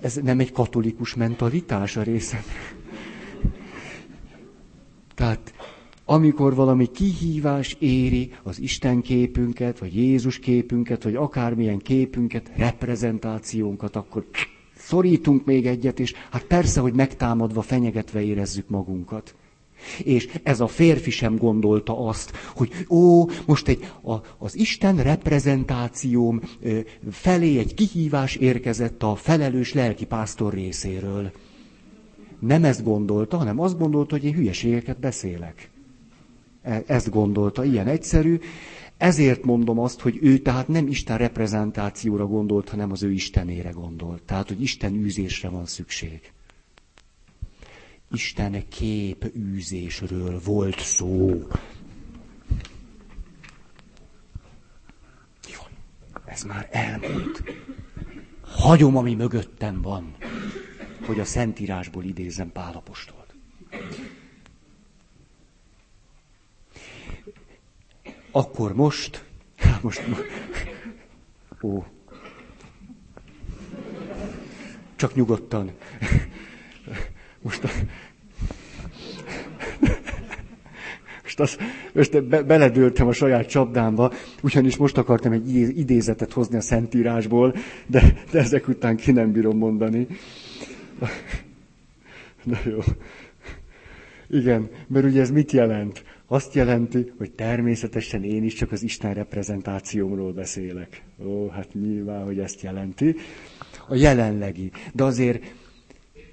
[0.00, 2.42] Ez nem egy katolikus mentalitás a részem.
[5.14, 5.53] Tehát
[6.04, 14.26] amikor valami kihívás éri az Isten képünket, vagy Jézus képünket, vagy akármilyen képünket, reprezentációnkat, akkor
[14.76, 19.34] szorítunk még egyet, és hát persze, hogy megtámadva, fenyegetve érezzük magunkat.
[20.04, 26.40] És ez a férfi sem gondolta azt, hogy ó, most egy, a, az Isten reprezentációm
[27.10, 31.32] felé egy kihívás érkezett a felelős lelkipásztor részéről.
[32.38, 35.72] Nem ezt gondolta, hanem azt gondolta, hogy én hülyeségeket beszélek.
[36.64, 38.38] E, ezt gondolta, ilyen egyszerű.
[38.96, 44.22] Ezért mondom azt, hogy ő tehát nem Isten reprezentációra gondolt, hanem az ő Istenére gondolt.
[44.22, 46.32] Tehát, hogy Isten űzésre van szükség.
[48.12, 51.42] Isten kép űzésről volt szó.
[56.34, 57.42] Ez már elmúlt.
[58.40, 60.16] Hagyom, ami mögöttem van,
[61.06, 63.23] hogy a Szentírásból idézem Pálapostolt.
[68.36, 69.24] Akkor most,
[69.82, 70.02] most,
[71.62, 71.84] ó,
[74.96, 75.70] csak nyugodtan.
[77.42, 77.62] Most,
[81.22, 81.58] most, az,
[81.92, 87.54] most be, beledőltem a saját csapdámba, ugyanis most akartam egy idézetet hozni a Szentírásból,
[87.86, 90.06] de, de ezek után ki nem bírom mondani.
[92.42, 92.78] Na jó.
[94.28, 96.04] Igen, mert ugye ez mit jelent?
[96.26, 101.02] Azt jelenti, hogy természetesen én is csak az Isten reprezentációmról beszélek.
[101.24, 103.16] Ó, hát nyilván, hogy ezt jelenti.
[103.88, 104.70] A jelenlegi.
[104.92, 105.54] De azért,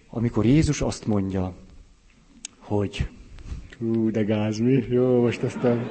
[0.09, 1.55] amikor Jézus azt mondja,
[2.57, 3.07] hogy
[3.79, 5.89] hú, de gáz mi, jó, most aztán,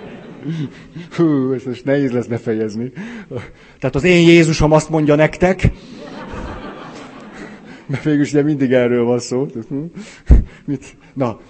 [1.17, 2.93] hú, ezt most nehéz lesz befejezni.
[3.79, 5.73] Tehát az én Jézusom azt mondja nektek,
[7.87, 9.47] mert végülis ugye mindig erről van szó.
[10.65, 10.97] Mit?
[11.15, 11.41] Na,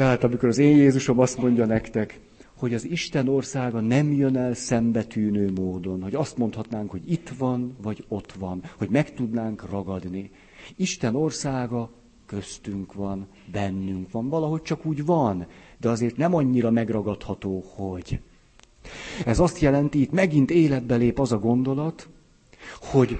[0.00, 2.20] tehát amikor az én Jézusom azt mondja nektek,
[2.54, 7.76] hogy az Isten országa nem jön el szembetűnő módon, hogy azt mondhatnánk, hogy itt van,
[7.82, 10.30] vagy ott van, hogy meg tudnánk ragadni.
[10.76, 11.90] Isten országa
[12.26, 15.46] köztünk van, bennünk van, valahogy csak úgy van,
[15.80, 18.20] de azért nem annyira megragadható, hogy.
[19.24, 22.08] Ez azt jelenti, itt megint életbe lép az a gondolat,
[22.80, 23.18] hogy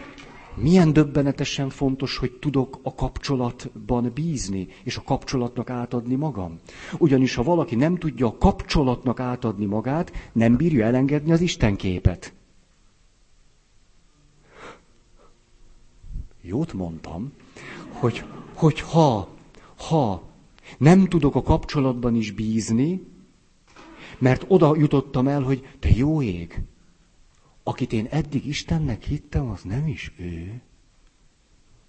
[0.54, 6.58] milyen döbbenetesen fontos, hogy tudok a kapcsolatban bízni, és a kapcsolatnak átadni magam.
[6.98, 12.32] Ugyanis ha valaki nem tudja a kapcsolatnak átadni magát, nem bírja elengedni az Isten képet.
[16.42, 17.32] Jót mondtam,
[17.88, 19.28] hogy, hogy ha,
[19.76, 20.22] ha
[20.78, 23.02] nem tudok a kapcsolatban is bízni,
[24.18, 26.62] mert oda jutottam el, hogy te jó ég,
[27.62, 30.60] akit én eddig Istennek hittem, az nem is ő.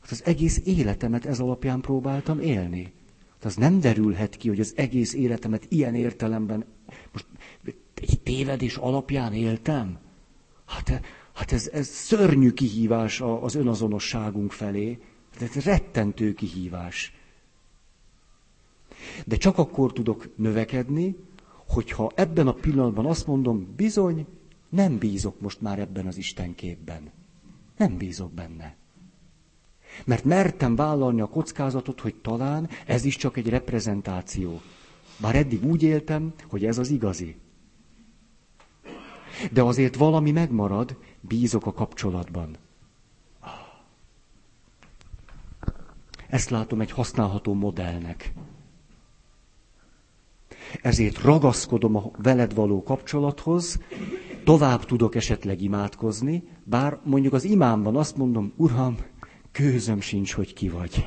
[0.01, 2.93] Hát az egész életemet ez alapján próbáltam élni.
[3.33, 6.65] Hát az nem derülhet ki, hogy az egész életemet ilyen értelemben
[7.11, 7.25] most
[7.95, 9.97] egy tévedés alapján éltem.
[10.65, 11.01] Hát,
[11.33, 14.99] hát ez, ez szörnyű kihívás az önazonosságunk felé.
[15.39, 17.13] Ez rettentő kihívás.
[19.25, 21.15] De csak akkor tudok növekedni,
[21.67, 24.25] hogyha ebben a pillanatban azt mondom, bizony,
[24.71, 27.11] nem bízok most már ebben az Isten képben.
[27.77, 28.75] Nem bízok benne.
[30.05, 34.61] Mert mertem vállalni a kockázatot, hogy talán ez is csak egy reprezentáció.
[35.19, 37.35] Bár eddig úgy éltem, hogy ez az igazi.
[39.51, 42.57] De azért valami megmarad, bízok a kapcsolatban.
[46.27, 48.33] Ezt látom egy használható modellnek.
[50.81, 53.79] Ezért ragaszkodom a veled való kapcsolathoz,
[54.43, 58.97] tovább tudok esetleg imádkozni, bár mondjuk az imámban azt mondom, Uram,
[59.51, 61.05] gőzöm sincs, hogy ki vagy.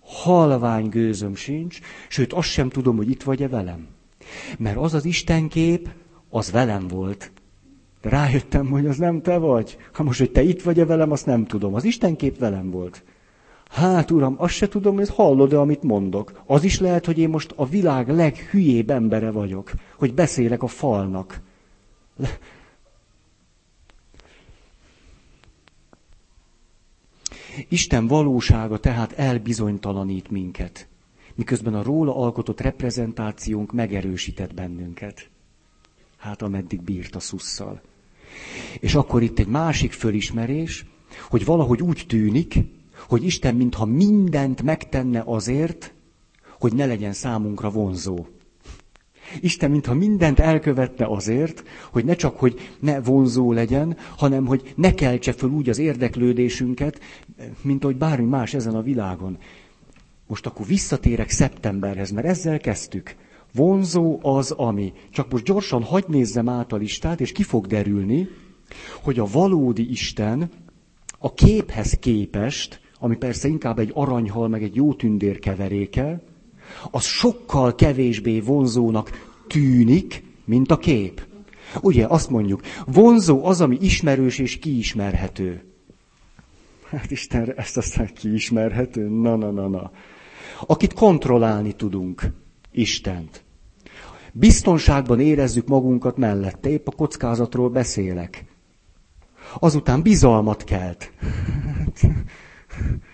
[0.00, 1.78] Halvány gőzöm sincs,
[2.08, 3.86] sőt azt sem tudom, hogy itt vagy-e velem.
[4.58, 5.88] Mert az az Istenkép,
[6.30, 7.32] az velem volt.
[8.00, 9.76] Rájöttem, hogy az nem te vagy.
[9.92, 11.74] Ha most, hogy te itt vagy-e velem, azt nem tudom.
[11.74, 13.04] Az Istenkép velem volt.
[13.70, 16.42] Hát, uram, azt se tudom, hogy hallod-e, amit mondok.
[16.46, 21.40] Az is lehet, hogy én most a világ leghülyébb embere vagyok, hogy beszélek a falnak.
[27.68, 30.88] Isten valósága tehát elbizonytalanít minket,
[31.34, 35.28] miközben a róla alkotott reprezentációnk megerősített bennünket.
[36.16, 37.80] Hát ameddig bírt a szusszal.
[38.80, 40.86] És akkor itt egy másik fölismerés,
[41.28, 42.54] hogy valahogy úgy tűnik,
[43.08, 45.92] hogy Isten mintha mindent megtenne azért,
[46.58, 48.26] hogy ne legyen számunkra vonzó.
[49.40, 54.94] Isten mintha mindent elkövetne azért, hogy ne csak, hogy ne vonzó legyen, hanem hogy ne
[54.94, 57.00] keltse föl úgy az érdeklődésünket,
[57.62, 59.38] mint ahogy bármi más ezen a világon.
[60.26, 63.14] Most akkor visszatérek szeptemberhez, mert ezzel kezdtük.
[63.54, 64.92] Vonzó az, ami.
[65.10, 68.28] Csak most gyorsan hagyd nézzem át a listát, és ki fog derülni,
[69.02, 70.50] hogy a valódi Isten
[71.18, 76.22] a képhez képest, ami persze inkább egy aranyhal, meg egy jó tündér keveréke,
[76.90, 81.26] az sokkal kevésbé vonzónak tűnik, mint a kép.
[81.80, 85.62] Ugye, azt mondjuk, vonzó az, ami ismerős és kiismerhető.
[86.88, 89.08] Hát Isten, ezt aztán kiismerhető?
[89.08, 89.90] Na, na, na, na.
[90.66, 92.22] Akit kontrollálni tudunk,
[92.70, 93.44] Istent.
[94.32, 98.44] Biztonságban érezzük magunkat mellette, épp a kockázatról beszélek.
[99.58, 101.12] Azután bizalmat kelt.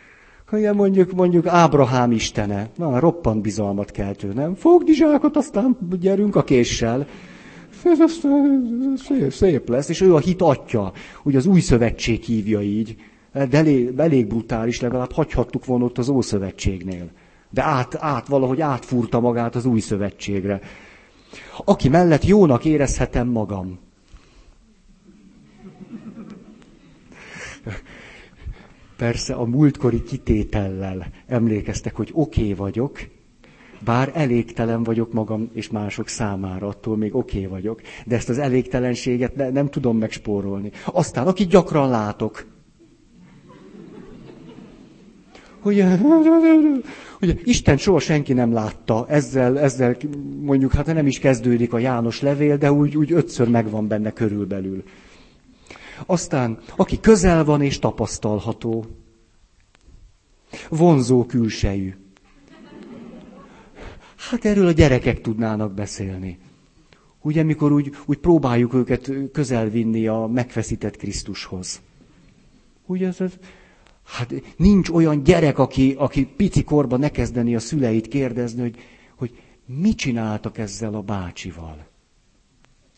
[0.53, 4.55] Ugye mondjuk, mondjuk Ábrahám istene, na, roppant bizalmat keltő, nem?
[4.55, 7.07] Fogd zsákot, aztán gyerünk a késsel.
[7.85, 8.65] Ez aztán
[8.97, 12.97] szép, szép lesz, és ő a hit atya, ugye az új szövetség hívja így.
[13.33, 17.11] De elég, elég brutális, legalább hagyhattuk volna ott az Ószövetségnél.
[17.51, 20.61] De át, át, valahogy átfúrta magát az új szövetségre.
[21.65, 23.79] Aki mellett jónak érezhetem magam.
[28.99, 32.99] Persze a múltkori kitétellel emlékeztek, hogy oké okay vagyok,
[33.85, 38.39] bár elégtelen vagyok magam és mások számára, attól még oké okay vagyok, de ezt az
[38.39, 40.71] elégtelenséget ne, nem tudom megspórolni.
[40.85, 42.47] Aztán, akit gyakran látok,
[45.61, 45.85] hogy
[47.21, 49.97] ugye, Isten soha senki nem látta, ezzel, ezzel
[50.41, 54.83] mondjuk, hát nem is kezdődik a János levél, de úgy, úgy ötször megvan benne körülbelül.
[56.07, 58.87] Aztán, aki közel van és tapasztalható.
[60.69, 61.95] Vonzó külsejű.
[64.17, 66.39] Hát erről a gyerekek tudnának beszélni.
[67.23, 71.81] Ugye, mikor úgy, úgy próbáljuk őket közel vinni a megfeszített Krisztushoz.
[72.87, 73.33] Ugye, ez, ez,
[74.05, 78.77] hát nincs olyan gyerek, aki, aki pici korban ne kezdeni a szüleit kérdezni, hogy,
[79.17, 81.87] hogy mit csináltak ezzel a bácsival.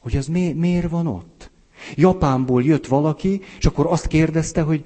[0.01, 1.51] Hogy az mi, miért van ott?
[1.95, 4.85] Japánból jött valaki, és akkor azt kérdezte, hogy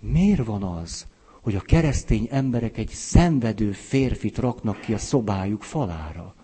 [0.00, 1.06] miért van az,
[1.40, 6.34] hogy a keresztény emberek egy szenvedő férfit raknak ki a szobájuk falára?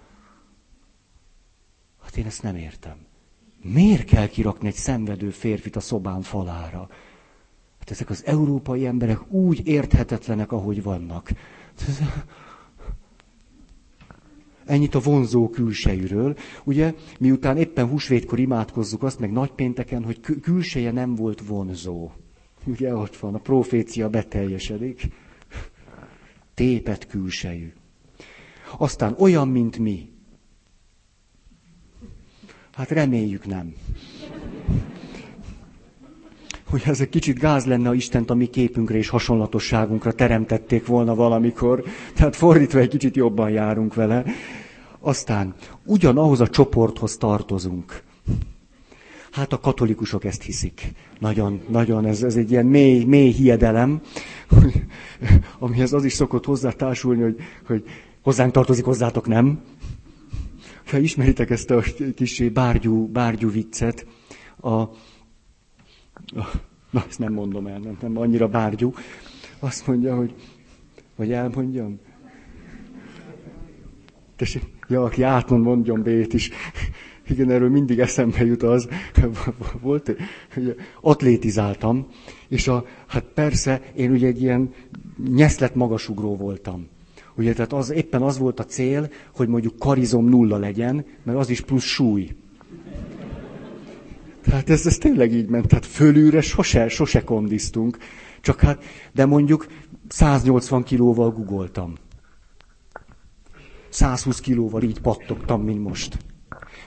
[2.02, 2.96] Hát én ezt nem értem.
[3.62, 6.88] Miért kell kirakni egy szenvedő férfit a szobán falára?
[7.78, 11.30] Hát ezek az európai emberek úgy érthetetlenek, ahogy vannak.
[14.66, 16.36] Ennyit a vonzó külsejűről.
[16.64, 22.10] Ugye, miután éppen húsvétkor imádkozzuk azt, meg nagypénteken, hogy külseje nem volt vonzó.
[22.64, 25.08] Ugye ott van, a profécia beteljesedik.
[26.54, 27.72] Tépet külsejű.
[28.78, 30.12] Aztán olyan, mint mi.
[32.72, 33.74] Hát reméljük nem.
[36.74, 41.14] Hogy ez egy kicsit gáz lenne, ha Istent a mi képünkre és hasonlatosságunkra teremtették volna
[41.14, 41.84] valamikor.
[42.14, 44.24] Tehát fordítva egy kicsit jobban járunk vele.
[45.00, 48.02] Aztán ugyanahhoz a csoporthoz tartozunk.
[49.30, 50.92] Hát a katolikusok ezt hiszik.
[51.18, 54.00] Nagyon, nagyon, ez, ez egy ilyen mély, mély hiedelem,
[55.58, 57.84] amihez az is szokott hozzátársulni, hogy, hogy
[58.22, 59.60] hozzánk tartozik, hozzátok nem.
[60.90, 61.82] Ha ismeritek ezt a
[62.14, 64.06] kis bárgyú, bárgyú viccet,
[64.60, 64.82] a,
[66.90, 68.94] na, ezt nem mondom el, nem, nem annyira bárgyú.
[69.58, 70.34] Azt mondja, hogy,
[71.16, 71.98] vagy elmondjam.
[74.36, 76.50] Tessék, ja, aki átmond, mondjon B-t is.
[77.28, 78.88] Igen, erről mindig eszembe jut az,
[79.80, 80.16] volt,
[80.54, 82.06] hogy atlétizáltam,
[82.48, 84.72] és a, hát persze, én ugye egy ilyen
[85.28, 86.88] nyeszlet magasugró voltam.
[87.36, 91.50] Ugye, tehát az, éppen az volt a cél, hogy mondjuk karizom nulla legyen, mert az
[91.50, 92.30] is plusz súly.
[94.44, 97.98] Tehát ez, ez tényleg így ment, tehát fölülre sose, sose kondiztunk.
[98.40, 99.66] Csak hát, de mondjuk
[100.08, 101.94] 180 kilóval gugoltam.
[103.88, 106.16] 120 kilóval így pattogtam, mint most.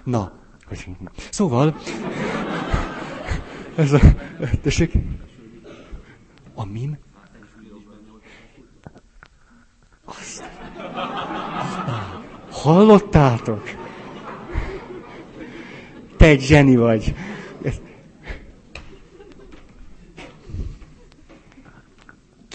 [0.03, 0.31] Na,
[1.29, 1.77] szóval,
[3.75, 3.99] ez a,
[4.61, 4.91] tessék,
[6.55, 6.97] a mim?
[10.05, 10.43] Azt,
[12.51, 13.77] hallottátok?
[16.27, 17.15] egy zseni vagy.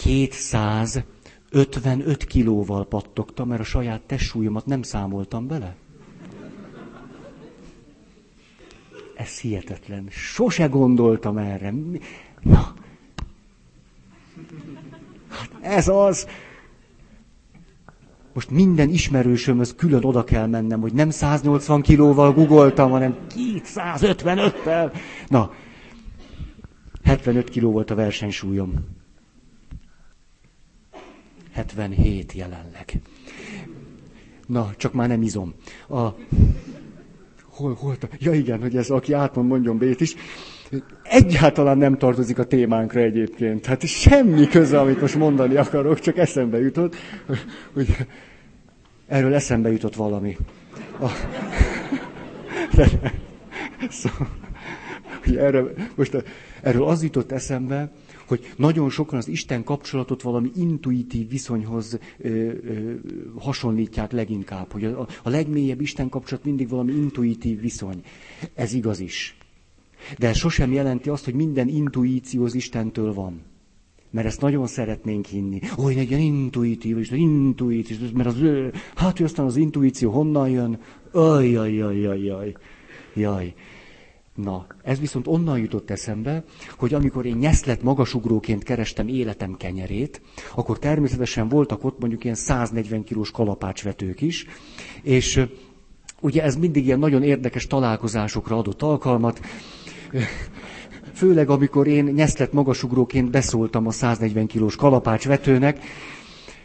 [0.02, 5.76] 255 kilóval pattogtam, mert a saját testsúlyomat nem számoltam bele.
[9.16, 10.06] Ez hihetetlen.
[10.10, 11.74] Sose gondoltam erre.
[12.40, 12.74] Na.
[15.28, 16.26] Hát ez az.
[18.34, 24.92] Most minden ismerősömhöz külön oda kell mennem, hogy nem 180 kilóval googoltam, hanem 255-tel.
[25.28, 25.52] Na,
[27.04, 29.00] 75 kiló volt a versenysúlyom.
[31.52, 33.00] 77 jelenleg.
[34.46, 35.54] Na, csak már nem izom.
[35.88, 36.08] A...
[37.50, 40.14] Hol, hol, ja igen, hogy ez aki átmond, mondjon Bét is.
[41.02, 43.66] Egyáltalán nem tartozik a témánkra egyébként.
[43.66, 46.96] Hát semmi köze, amit most mondani akarok, csak eszembe jutott,
[47.72, 47.96] hogy
[49.06, 50.36] erről eszembe jutott valami.
[51.00, 51.06] A...
[52.74, 52.88] De,
[53.90, 54.28] szóval,
[55.24, 56.24] hogy erről, most
[56.62, 57.92] erről az jutott eszembe,
[58.26, 62.94] hogy nagyon sokan az Isten kapcsolatot valami intuitív viszonyhoz ö, ö,
[63.38, 68.02] hasonlítják leginkább, hogy a, a legmélyebb Isten kapcsolat mindig valami intuitív viszony.
[68.54, 69.36] Ez igaz is.
[70.18, 73.40] De ez sosem jelenti azt, hogy minden intuíció az Istentől van.
[74.10, 75.60] Mert ezt nagyon szeretnénk hinni.
[75.86, 78.36] Egy ilyen intuitív, és intuitív, mert az,
[78.94, 80.80] hát, hogy aztán az intuíció honnan jön?
[81.12, 82.00] Ajjajajajaj.
[82.00, 82.54] Jaj, jaj,
[83.14, 83.54] jaj.
[84.34, 86.44] Na, ez viszont onnan jutott eszembe,
[86.76, 90.20] hogy amikor én nyeszlet magasugróként kerestem életem kenyerét,
[90.54, 94.46] akkor természetesen voltak ott mondjuk ilyen 140 kilós kalapácsvetők is,
[95.02, 95.44] és
[96.20, 99.40] ugye ez mindig ilyen nagyon érdekes találkozásokra adott alkalmat,
[101.14, 105.84] főleg amikor én nyeszlet magasugróként beszóltam a 140 kilós kalapácsvetőnek,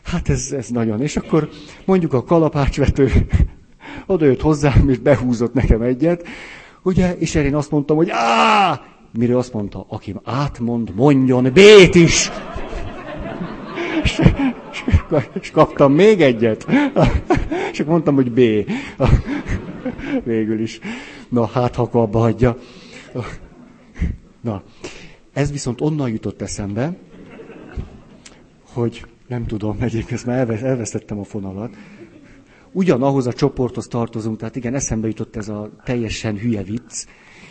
[0.04, 1.02] hát ez, ez nagyon.
[1.02, 1.50] És akkor
[1.86, 3.12] mondjuk a kalapácsvető
[4.06, 6.28] oda jött hozzám, és behúzott nekem egyet,
[6.88, 7.18] Ugye?
[7.18, 8.82] És erre én azt mondtam, hogy á!
[9.18, 12.30] Mire azt mondta, aki átmond, mondjon B-t is.
[14.04, 14.22] És,
[15.42, 16.68] és, kaptam még egyet.
[17.72, 18.40] És mondtam, hogy B.
[20.24, 20.80] Végül is.
[21.30, 22.58] Na, hát ha abba hagyja.
[24.42, 24.62] Na,
[25.34, 26.98] ez viszont onnan jutott eszembe,
[28.74, 31.76] hogy nem tudom, egyébként már elvesztettem a fonalat,
[32.78, 37.06] ugyanahhoz a csoporthoz tartozunk, tehát igen, eszembe jutott ez a teljesen hülye vicc,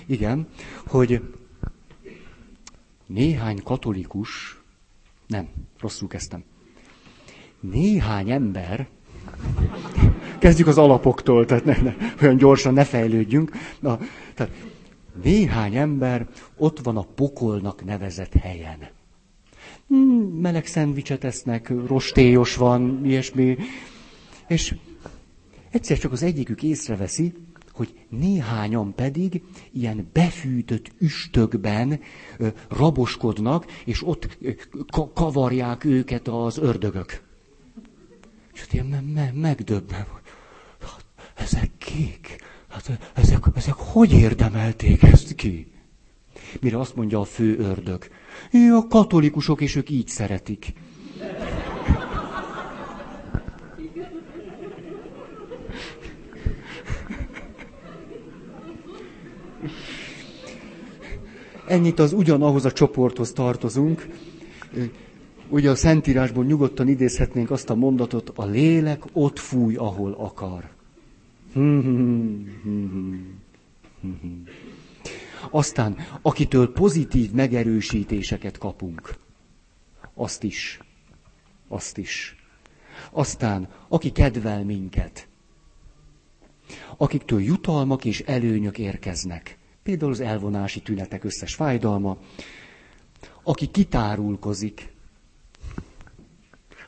[0.07, 0.47] igen,
[0.87, 1.23] hogy
[3.07, 4.61] néhány katolikus,
[5.27, 5.49] nem,
[5.81, 6.45] rosszul kezdtem,
[7.61, 8.89] néhány ember,
[10.39, 13.51] kezdjük az alapoktól, tehát ne, ne, olyan gyorsan ne fejlődjünk,
[13.81, 13.99] na,
[14.35, 14.53] tehát
[15.23, 18.89] néhány ember ott van a pokolnak nevezett helyen.
[19.89, 23.57] Hmm, meleg szendvicset esznek, rostélyos van, ilyesmi,
[24.47, 24.75] és
[25.77, 27.33] Egyszer csak az egyikük észreveszi,
[27.73, 32.01] hogy néhányan pedig ilyen befűtött üstökben
[32.69, 34.39] raboskodnak, és ott
[35.15, 37.23] kavarják őket az ördögök.
[38.53, 40.07] És ott ilyen me- me- megdöbben,
[40.81, 41.05] hát,
[41.35, 42.37] ezek kik?
[42.69, 45.73] Hát ezek, ezek hogy érdemelték ezt ki?
[46.61, 48.09] Mire azt mondja a fő ördög.
[48.53, 50.73] A katolikusok, és ők így szeretik.
[61.67, 64.07] Ennyit az ugyanahhoz a csoporthoz tartozunk.
[65.49, 70.69] Ugye a Szentírásból nyugodtan idézhetnénk azt a mondatot, a lélek ott fúj, ahol akar.
[75.51, 79.15] Aztán, akitől pozitív megerősítéseket kapunk,
[80.15, 80.81] azt is.
[81.69, 82.37] Azt is.
[83.11, 85.29] Aztán, aki kedvel minket,
[86.97, 89.59] akiktől jutalmak és előnyök érkeznek.
[89.83, 92.17] Például az elvonási tünetek összes fájdalma.
[93.43, 94.95] Aki kitárulkozik.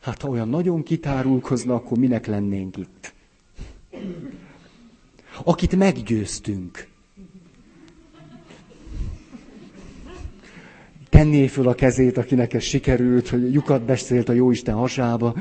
[0.00, 3.14] Hát ha olyan nagyon kitárulkozna, akkor minek lennénk itt?
[5.44, 6.86] Akit meggyőztünk.
[11.08, 15.34] Tenné föl a kezét, akinek ez sikerült, hogy lyukat beszélt a Jóisten hasába.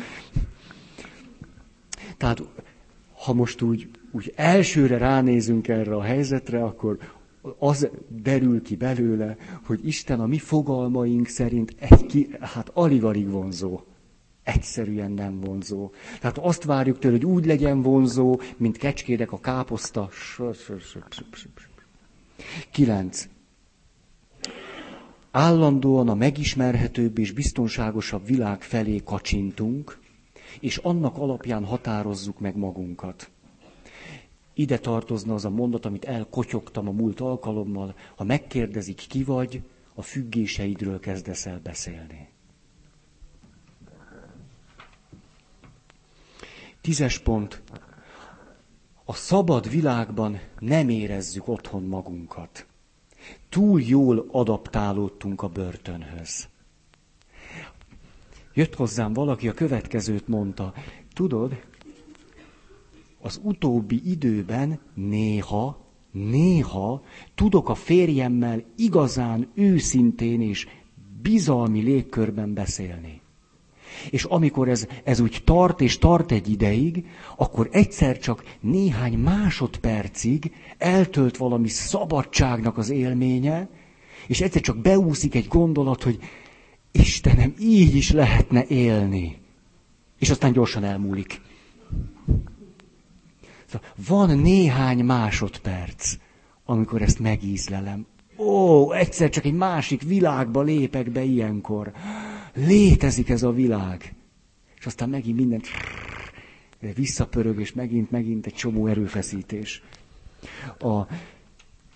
[2.17, 2.41] Tehát,
[3.13, 6.97] ha most úgy, úgy elsőre ránézünk erre a helyzetre, akkor
[7.59, 9.35] az derül ki belőle,
[9.65, 13.79] hogy Isten a mi fogalmaink szerint egy ki, hát alig-alig vonzó.
[14.43, 15.91] Egyszerűen nem vonzó.
[16.19, 20.09] Tehát azt várjuk tőle, hogy úgy legyen vonzó, mint kecskédek a káposzta.
[22.71, 23.27] Kilenc.
[25.31, 29.99] Állandóan a megismerhetőbb és biztonságosabb világ felé kacsintunk,
[30.59, 33.29] és annak alapján határozzuk meg magunkat.
[34.57, 39.61] Ide tartozna az a mondat, amit elkotyogtam a múlt alkalommal, ha megkérdezik, ki vagy,
[39.93, 42.29] a függéseidről kezdesz el beszélni.
[46.81, 47.61] Tízes pont.
[49.05, 52.65] A szabad világban nem érezzük otthon magunkat.
[53.49, 56.47] Túl jól adaptálódtunk a börtönhöz.
[58.53, 60.73] Jött hozzám valaki, a következőt mondta.
[61.13, 61.63] Tudod,
[63.27, 67.03] az utóbbi időben néha, néha
[67.35, 70.67] tudok a férjemmel igazán őszintén és
[71.21, 73.21] bizalmi légkörben beszélni.
[74.09, 77.05] És amikor ez, ez úgy tart és tart egy ideig,
[77.37, 83.69] akkor egyszer csak néhány másodpercig eltölt valami szabadságnak az élménye,
[84.27, 86.19] és egyszer csak beúszik egy gondolat, hogy
[86.91, 89.37] Istenem, így is lehetne élni.
[90.19, 91.41] És aztán gyorsan elmúlik.
[93.67, 96.15] Szóval van néhány másodperc,
[96.65, 98.05] amikor ezt megízlelem.
[98.37, 101.91] Ó, egyszer csak egy másik világba lépek be ilyenkor.
[102.53, 104.15] Létezik ez a világ.
[104.79, 105.67] És aztán megint mindent
[106.79, 109.83] visszapörög, és megint, megint egy csomó erőfeszítés.
[110.79, 110.87] A,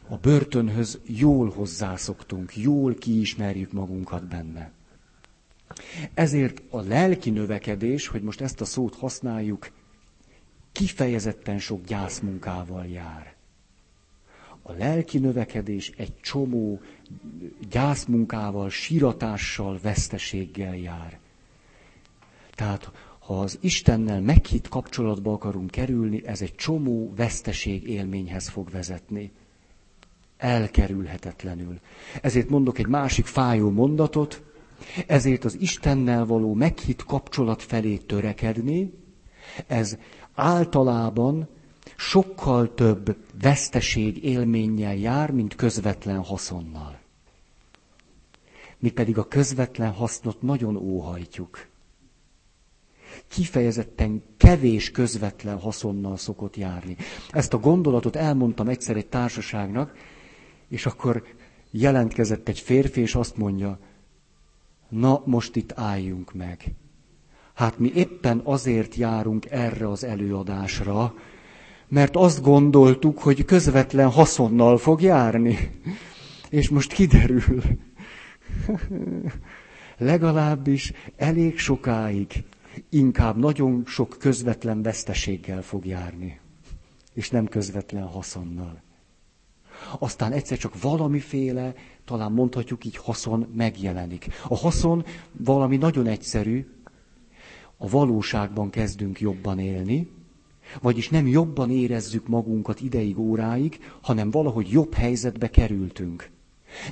[0.07, 4.72] a börtönhöz jól hozzászoktunk, jól kiismerjük magunkat benne.
[6.13, 9.69] Ezért a lelki növekedés, hogy most ezt a szót használjuk,
[10.72, 13.36] kifejezetten sok gyászmunkával jár.
[14.61, 16.80] A lelki növekedés egy csomó
[17.69, 21.19] gyászmunkával, síratással, veszteséggel jár.
[22.55, 29.32] Tehát, ha az Istennel meghitt kapcsolatba akarunk kerülni, ez egy csomó veszteség élményhez fog vezetni.
[30.38, 31.80] Elkerülhetetlenül.
[32.22, 34.41] Ezért mondok egy másik fájó mondatot,
[35.07, 38.93] ezért az Istennel való meghitt kapcsolat felé törekedni,
[39.67, 39.97] ez
[40.34, 41.47] általában
[41.97, 46.99] sokkal több veszteség élménnyel jár, mint közvetlen haszonnal.
[48.77, 51.67] Mi pedig a közvetlen hasznot nagyon óhajtjuk.
[53.27, 56.95] Kifejezetten kevés közvetlen haszonnal szokott járni.
[57.29, 59.93] Ezt a gondolatot elmondtam egyszer egy társaságnak,
[60.67, 61.23] és akkor
[61.71, 63.79] jelentkezett egy férfi, és azt mondja,
[64.89, 66.73] na most itt álljunk meg.
[67.54, 71.14] Hát mi éppen azért járunk erre az előadásra,
[71.88, 75.80] mert azt gondoltuk, hogy közvetlen haszonnal fog járni.
[76.49, 77.62] És most kiderül.
[79.97, 82.43] Legalábbis elég sokáig
[82.89, 86.39] inkább nagyon sok közvetlen veszteséggel fog járni,
[87.14, 88.82] és nem közvetlen haszonnal.
[89.99, 91.74] Aztán egyszer csak valamiféle,
[92.06, 94.28] talán mondhatjuk így, haszon megjelenik.
[94.47, 96.66] A haszon valami nagyon egyszerű,
[97.84, 100.09] a valóságban kezdünk jobban élni,
[100.82, 106.29] vagyis nem jobban érezzük magunkat ideig, óráig, hanem valahogy jobb helyzetbe kerültünk.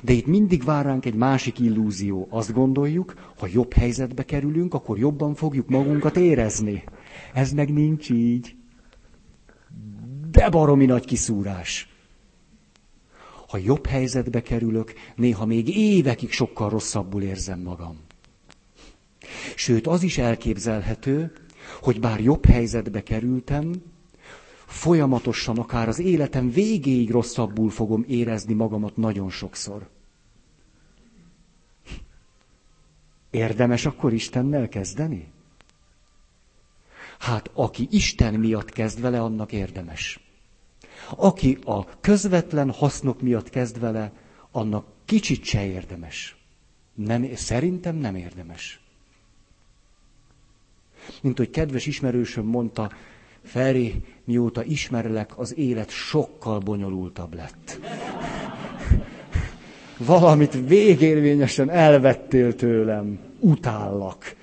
[0.02, 2.26] De itt mindig vár ránk egy másik illúzió.
[2.30, 6.84] Azt gondoljuk, ha jobb helyzetbe kerülünk, akkor jobban fogjuk magunkat érezni.
[7.34, 8.54] Ez meg nincs így.
[10.30, 11.88] De baromi nagy kiszúrás.
[13.48, 18.08] Ha jobb helyzetbe kerülök, néha még évekig sokkal rosszabbul érzem magam.
[19.54, 21.32] Sőt, az is elképzelhető,
[21.80, 23.72] hogy bár jobb helyzetbe kerültem,
[24.66, 29.88] folyamatosan akár az életem végéig rosszabbul fogom érezni magamat nagyon sokszor.
[33.30, 35.32] Érdemes akkor Istennel kezdeni?
[37.18, 40.20] Hát aki Isten miatt kezd vele, annak érdemes.
[41.16, 44.12] Aki a közvetlen hasznok miatt kezd vele,
[44.50, 46.36] annak kicsit se érdemes.
[46.94, 48.80] Nem, szerintem nem érdemes.
[51.22, 52.90] Mint hogy kedves ismerősöm mondta,
[53.42, 57.80] Feri, mióta ismerlek, az élet sokkal bonyolultabb lett.
[59.98, 63.18] Valamit végérvényesen elvettél tőlem.
[63.38, 64.36] Utállak.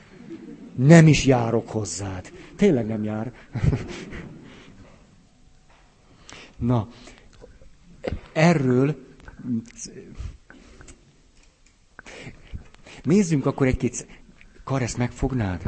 [0.75, 2.31] Nem is járok hozzád.
[2.55, 3.33] Tényleg nem jár.
[6.57, 6.87] Na,
[8.33, 8.95] erről
[13.03, 14.07] nézzünk akkor egy-két...
[14.63, 15.61] Kar, ezt megfognád?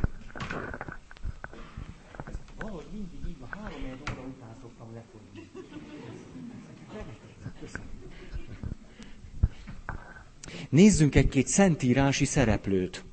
[10.70, 13.04] Nézzünk egy-két szentírási szereplőt.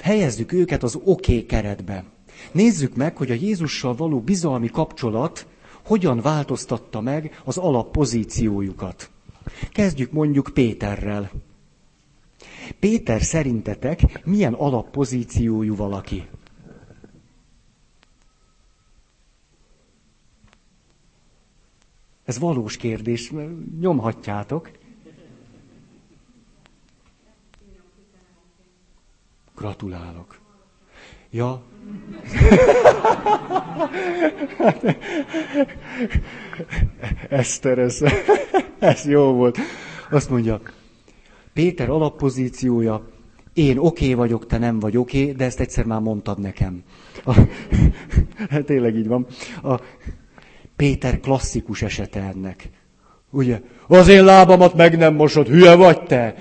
[0.00, 2.04] Helyezzük őket az oké okay keretbe.
[2.52, 5.46] Nézzük meg, hogy a Jézussal való bizalmi kapcsolat
[5.84, 9.10] hogyan változtatta meg az alappozíciójukat.
[9.70, 11.30] Kezdjük mondjuk Péterrel.
[12.78, 16.26] Péter szerintetek milyen alappozíciójú valaki?
[22.24, 23.32] Ez valós kérdés,
[23.80, 24.70] nyomhatjátok.
[29.62, 30.38] Gratulálok.
[31.30, 31.62] Ja.
[37.28, 38.00] Eszter, ez,
[38.78, 39.58] ez jó volt.
[40.10, 40.60] Azt mondja,
[41.52, 43.08] Péter alappozíciója,
[43.52, 46.82] én oké okay vagyok, te nem vagy oké, okay, de ezt egyszer már mondtad nekem.
[47.24, 47.34] A,
[48.50, 49.26] hát tényleg így van.
[49.62, 49.80] A,
[50.76, 52.68] Péter klasszikus esete ennek.
[53.30, 56.34] Ugye, az én lábamat meg nem mosod, hülye vagy te?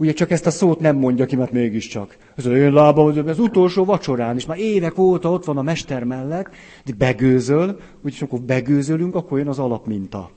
[0.00, 2.16] Ugye csak ezt a szót nem mondja ki, mert mégiscsak.
[2.34, 6.04] Ez az én lábam, az utolsó vacsorán is, már évek óta ott van a mester
[6.04, 6.48] mellett,
[6.84, 10.30] de begőzöl, úgyis akkor begőzölünk, akkor jön az alapminta.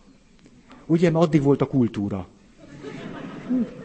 [0.86, 2.28] Ugye, mert addig volt a kultúra.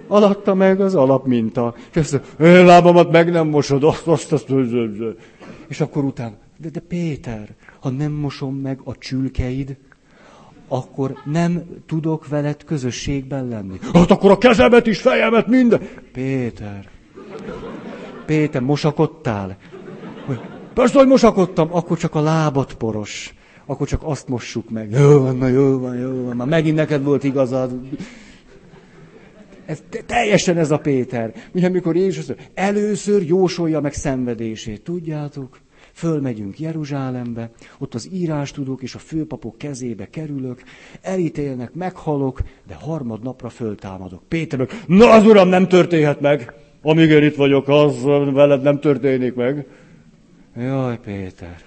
[0.06, 1.74] Alatta meg az alapminta.
[1.90, 4.52] És ezt, én lábamat meg nem mosod, azt, azt, azt.
[5.68, 9.76] És akkor utána, de, de Péter, ha nem mosom meg a csülkeid,
[10.68, 13.78] akkor nem tudok veled közösségben lenni.
[13.92, 15.80] Hát akkor a kezemet is, fejemet, minden.
[16.12, 16.88] Péter,
[18.26, 19.56] Péter, mosakodtál?
[20.74, 23.34] Persze, hogy mosakodtam, akkor csak a lábat poros.
[23.66, 24.90] Akkor csak azt mossuk meg.
[24.90, 26.36] Jó van, na jó van, jó van.
[26.36, 27.72] Már megint neked volt igazad.
[29.66, 31.32] Ez teljesen ez a Péter.
[31.52, 34.82] Ugye, amikor Jézus először jósolja meg szenvedését.
[34.82, 35.58] Tudjátok?
[35.98, 40.62] Fölmegyünk Jeruzsálembe, ott az írástudók és a főpapok kezébe kerülök,
[41.00, 44.22] elítélnek, meghalok, de harmadnapra föltámadok.
[44.28, 46.54] Péter meg, na az uram, nem történhet meg!
[46.82, 49.66] Amíg én itt vagyok, az veled nem történik meg.
[50.56, 51.62] Jaj, Péter.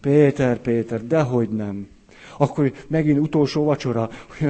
[0.00, 1.88] Péter, Péter, dehogy nem.
[2.38, 4.10] Akkor megint utolsó vacsora.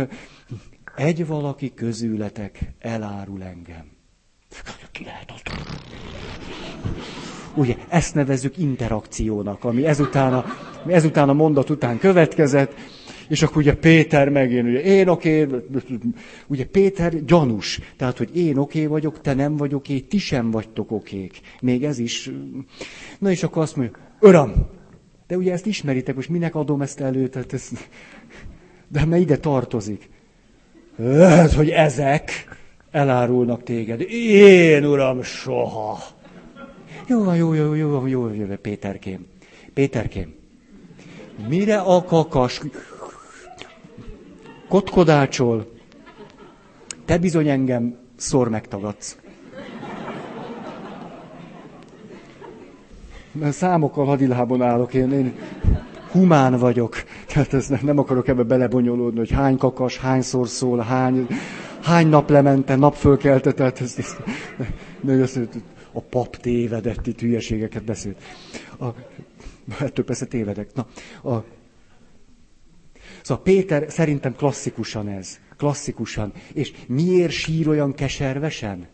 [0.96, 3.90] Egy valaki közületek elárul engem.
[4.92, 5.42] Ki lehet az?
[7.56, 10.44] Ugye, ezt nevezzük interakciónak, ami ezután a,
[10.86, 12.74] ezután a mondat után következett,
[13.28, 15.46] és akkor ugye Péter megint, ugye én oké,
[16.46, 20.90] ugye Péter gyanús, tehát hogy én oké vagyok, te nem vagy oké, ti sem vagytok
[20.90, 21.40] okék.
[21.60, 22.30] Még ez is.
[23.18, 24.52] Na és akkor azt mondja, Uram,
[25.26, 27.68] de ugye ezt ismeritek, most minek adom ezt elő, tehát ez,
[28.88, 30.08] de mert ide tartozik.
[31.18, 32.30] Ez, hogy ezek
[32.90, 34.00] elárulnak téged.
[34.10, 35.98] Én, uram, soha.
[37.08, 39.26] Jó van, jó, jó, jó, jó, jó, jó, Péterkém.
[39.74, 40.34] Péterkém.
[41.48, 42.60] Mire a kakas
[44.68, 45.72] kotkodácsol,
[47.04, 49.18] te bizony engem szor megtagadsz.
[53.50, 55.34] Számokkal hadilábon állok, én, én
[56.10, 56.96] humán vagyok.
[57.32, 61.26] Tehát ez nem, nem akarok ebbe belebonyolódni, hogy hány kakas, hányszor szól, hány,
[61.82, 64.16] hány naplemente, napfölkelte, tehát ez, ez,
[65.06, 65.48] ez, ez,
[65.96, 68.22] a pap tévedett, itt hülyeségeket beszélt.
[68.78, 68.86] A,
[69.80, 70.68] ettől persze tévedek.
[70.74, 70.86] Na,
[71.30, 71.44] a,
[73.22, 75.38] Szóval Péter szerintem klasszikusan ez.
[75.56, 76.32] Klasszikusan.
[76.52, 78.88] És miért sír olyan keservesen?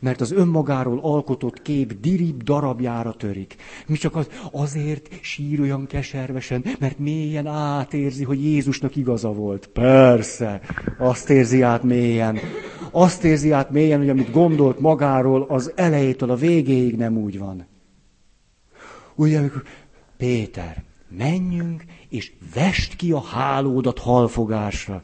[0.00, 3.56] Mert az önmagáról alkotott kép dirib darabjára törik.
[3.86, 9.66] Mi csak az, azért sír olyan keservesen, mert mélyen átérzi, hogy Jézusnak igaza volt.
[9.66, 10.60] Persze,
[10.98, 12.38] azt érzi át mélyen.
[12.90, 17.66] Azt érzi át mélyen, hogy amit gondolt magáról, az elejétől a végéig nem úgy van.
[19.14, 19.62] Ugye, amikor
[20.16, 20.82] Péter,
[21.16, 25.02] menjünk és vest ki a hálódat halfogásra.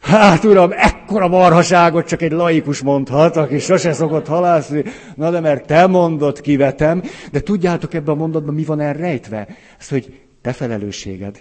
[0.00, 4.84] Hát uram, ekkora marhaságot csak egy laikus mondhat, aki sose szokott halászni.
[5.14, 7.02] Na de mert te mondod, kivetem.
[7.32, 9.48] De tudjátok ebben a mondatban mi van elrejtve?
[9.78, 11.38] Ez, hogy te felelősséged.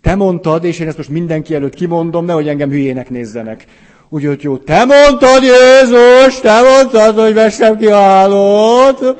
[0.00, 3.64] Te mondtad, és én ezt most mindenki előtt kimondom, nehogy engem hülyének nézzenek.
[4.08, 9.16] Úgyhogy jó, te mondtad, Jézus, te mondtad, hogy vessem ki a hálót.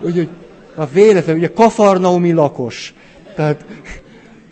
[0.00, 0.28] Úgyhogy
[0.74, 2.94] a véletlen, ugye kafarnaumi lakos.
[3.34, 3.64] Tehát,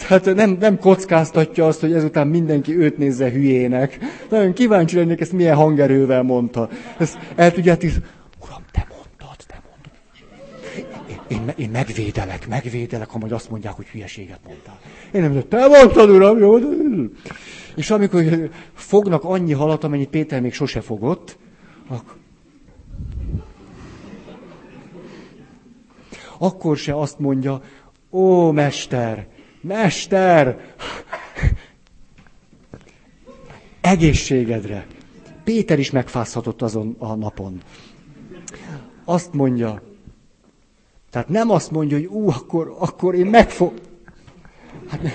[0.09, 3.99] tehát nem, nem kockáztatja azt, hogy ezután mindenki őt nézze hülyének.
[4.31, 6.69] Nagyon kíváncsi lennék, ezt milyen hangerővel mondta.
[6.99, 7.91] Ezt el tudjátok,
[8.45, 9.93] uram, te mondtad, te mondtad.
[11.29, 14.79] Én, én, én megvédelek, megvédelek, ha majd azt mondják, hogy hülyeséget mondtál.
[15.13, 16.59] Én nem mondom, te mondtad, uram, jó?
[17.77, 21.39] És amikor fognak annyi halat, amennyit Péter még sose fogott,
[21.89, 22.21] akkor
[26.43, 27.61] akkor se azt mondja,
[28.11, 29.27] ó, mester,
[29.63, 30.75] mester,
[33.81, 34.87] egészségedre.
[35.45, 37.61] Péter is megfázhatott azon a napon.
[39.05, 39.83] Azt mondja,
[41.11, 43.73] tehát nem azt mondja, hogy ú, akkor, akkor én megfog...
[44.89, 45.11] Hát ne.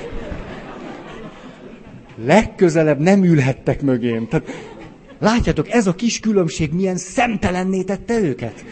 [2.15, 4.27] Legközelebb nem ülhettek mögém.
[4.27, 4.47] Tehát,
[5.19, 8.65] látjátok, ez a kis különbség milyen szemtelenné tette őket.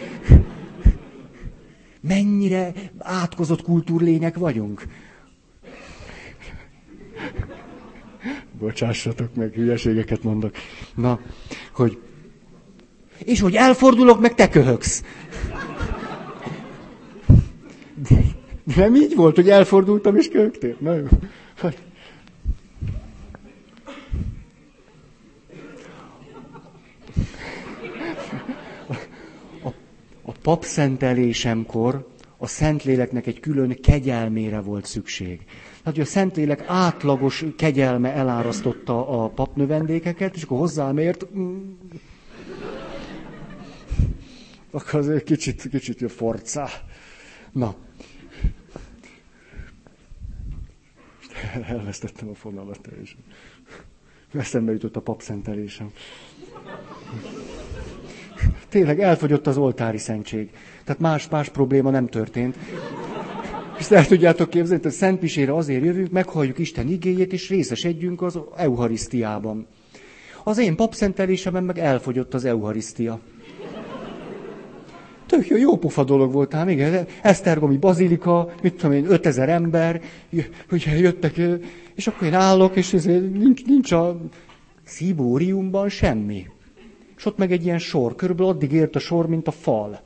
[2.01, 4.84] Mennyire átkozott kultúrlények vagyunk.
[8.59, 10.55] Bocsássatok meg, hülyeségeket mondok.
[10.95, 11.19] Na,
[11.73, 11.97] hogy...
[13.26, 15.03] És hogy elfordulok, meg te köhögsz.
[18.63, 20.76] De nem így volt, hogy elfordultam és köhögtél?
[20.80, 21.05] Na jó.
[29.63, 29.67] A,
[30.21, 32.07] a papszentelésemkor
[32.38, 35.41] a Szentléleknek egy külön kegyelmére volt szükség.
[35.86, 41.71] Tehát, hogy a Szentlélek átlagos kegyelme elárasztotta a papnövendékeket, és akkor hozzám ért, mm,
[44.71, 46.67] akkor azért kicsit, kicsit forcá.
[47.51, 47.75] Na.
[51.67, 53.19] Elvesztettem a fonalat teljesen.
[54.33, 55.91] Eszembe jutott a papszentelésem.
[58.69, 60.51] Tényleg elfogyott az oltári szentség.
[60.83, 62.57] Tehát más, más probléma nem történt.
[63.78, 68.39] És el tudjátok képzelni, hogy Szent Misére azért jövünk, meghalljuk Isten igéjét, és részesedjünk az
[68.55, 69.67] Euharisztiában.
[70.43, 73.19] Az én papszentelésemben meg elfogyott az Euharisztia.
[75.26, 77.07] Tök jó, jó pofa dolog volt ám, igen.
[77.21, 80.01] Esztergomi bazilika, mit tudom én, 5000 ember,
[80.71, 81.41] ugye jöttek,
[81.95, 84.21] és akkor én állok, és nincs, nincs a
[84.84, 86.47] szibóriumban semmi.
[87.17, 90.01] És ott meg egy ilyen sor, körülbelül addig ért a sor, mint a fal.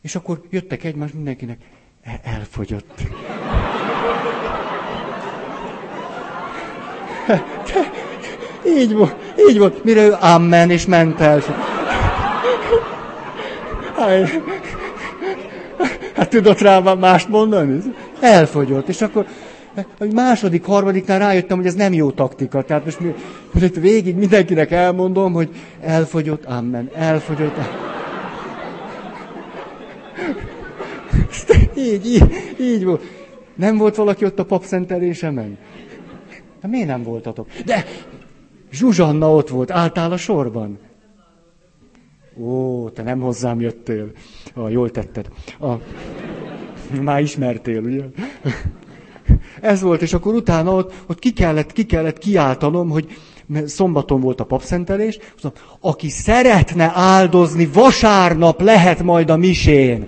[0.00, 1.58] És akkor jöttek egymás mindenkinek,
[2.04, 3.00] e, elfogyott.
[8.66, 9.14] így volt,
[9.48, 11.42] így volt, mire ő amen, és ment el.
[16.16, 17.80] Hát tudott rá mást mondani?
[18.20, 18.88] Elfogyott.
[18.88, 19.26] És akkor
[19.98, 22.62] a második, harmadiknál rájöttem, hogy ez nem jó taktika.
[22.62, 22.98] Tehát most,
[23.52, 25.48] most végig mindenkinek elmondom, hogy
[25.80, 27.56] elfogyott, amen, elfogyott.
[27.56, 27.90] Amen.
[31.82, 32.24] Így, így,
[32.60, 33.02] így volt.
[33.54, 35.58] Nem volt valaki ott a papszentelésemen?
[36.62, 37.48] Hát miért nem voltatok?
[37.64, 37.84] De
[38.72, 40.78] Zsuzsanna ott volt, álltál a sorban.
[42.40, 44.10] Ó, te nem hozzám jöttél.
[44.54, 45.28] Ah, jól tetted.
[45.58, 45.80] Ah,
[47.00, 48.02] már ismertél, ugye?
[49.60, 53.16] Ez volt, és akkor utána ott, ott ki, kellett, ki kellett kiáltanom, hogy
[53.64, 55.18] szombaton volt a papszentelés,
[55.80, 60.06] aki szeretne áldozni, vasárnap lehet majd a misén.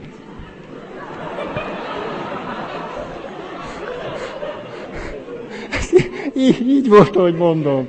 [6.36, 7.88] Így, így volt, ahogy mondom.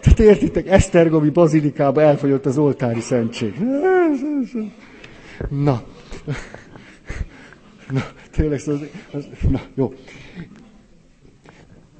[0.00, 3.54] Tehát értitek, Esztergomi bazilikába elfogyott az oltári szentség.
[5.48, 5.82] Na.
[7.90, 8.80] Na, tényleg, az,
[9.12, 9.94] az, na, jó.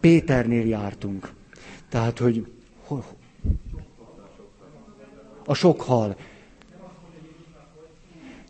[0.01, 1.31] Péternél jártunk.
[1.89, 2.47] Tehát, hogy
[5.45, 6.17] a sok hal.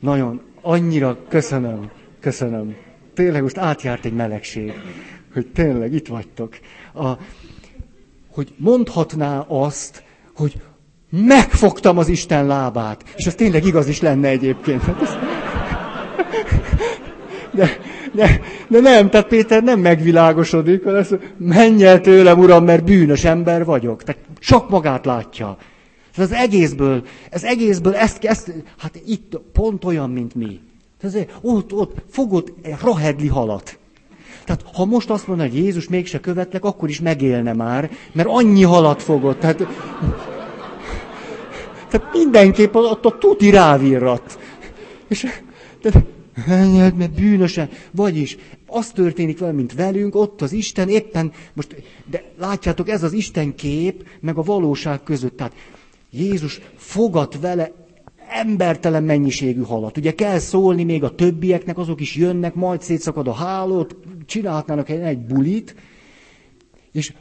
[0.00, 1.90] Nagyon, annyira köszönöm,
[2.20, 2.76] köszönöm.
[3.14, 4.72] Tényleg most átjárt egy melegség
[5.38, 6.58] hogy tényleg itt vagytok.
[6.94, 7.08] A,
[8.30, 10.02] hogy mondhatná azt,
[10.34, 10.60] hogy
[11.10, 13.04] megfogtam az Isten lábát.
[13.16, 14.82] És az tényleg igaz is lenne egyébként.
[14.82, 15.16] Hát ez...
[17.54, 17.78] De,
[18.12, 23.24] de, de nem, tehát Péter nem megvilágosodik, hanem azt menj el tőlem, uram, mert bűnös
[23.24, 24.02] ember vagyok.
[24.02, 25.56] Tehát sok magát látja.
[26.16, 30.60] Ez az egészből, ez egészből, ezt, ezt, hát itt pont olyan, mint mi.
[31.00, 33.78] Tehát ott, ott fogod egy rahedli halat.
[34.48, 38.62] Tehát ha most azt mondja, hogy Jézus mégse követlek, akkor is megélne már, mert annyi
[38.62, 39.40] halat fogott.
[39.40, 39.56] Tehát,
[41.88, 44.38] tehát mindenképp ott a tuti rávirrat.
[45.08, 45.26] És
[45.82, 46.06] tehát,
[46.96, 47.68] mert bűnösen.
[47.90, 48.36] Vagyis
[48.66, 53.54] az történik vele, mint velünk, ott az Isten éppen, most, de látjátok, ez az Isten
[53.54, 55.36] kép, meg a valóság között.
[55.36, 55.52] Tehát
[56.10, 57.72] Jézus fogad vele
[58.28, 59.96] embertelen mennyiségű halat.
[59.96, 65.18] Ugye kell szólni még a többieknek, azok is jönnek, majd szétszakad a hálót, csinálhatnának egy
[65.18, 65.74] bulit,
[66.92, 67.14] és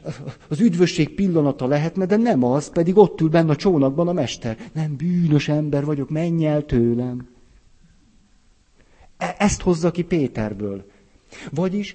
[0.48, 4.56] az üdvösség pillanata lehetne, de nem az, pedig ott ül benne a csónakban a mester.
[4.72, 7.28] Nem, bűnös ember vagyok, menj el tőlem.
[9.16, 10.84] E- ezt hozza ki Péterből.
[11.50, 11.94] Vagyis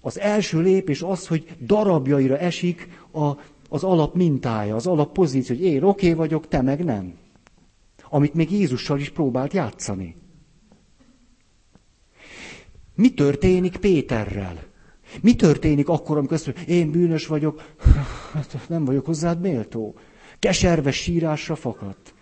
[0.00, 3.30] az első lépés az, hogy darabjaira esik a,
[3.68, 7.14] az alap mintája, az alap pozíció, hogy én oké okay vagyok, te meg nem
[8.14, 10.16] amit még Jézussal is próbált játszani.
[12.94, 14.62] Mi történik Péterrel?
[15.20, 17.74] Mi történik akkor, amikor azt mondja, én bűnös vagyok,
[18.68, 19.94] nem vagyok hozzád méltó.
[20.38, 22.14] Keserves sírásra fakadt.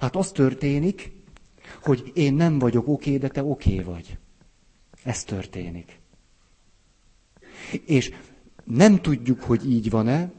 [0.00, 1.12] Hát az történik,
[1.82, 4.18] hogy én nem vagyok oké, de te oké vagy.
[5.02, 6.00] Ez történik.
[7.84, 8.10] És
[8.64, 10.32] nem tudjuk, hogy így van-e,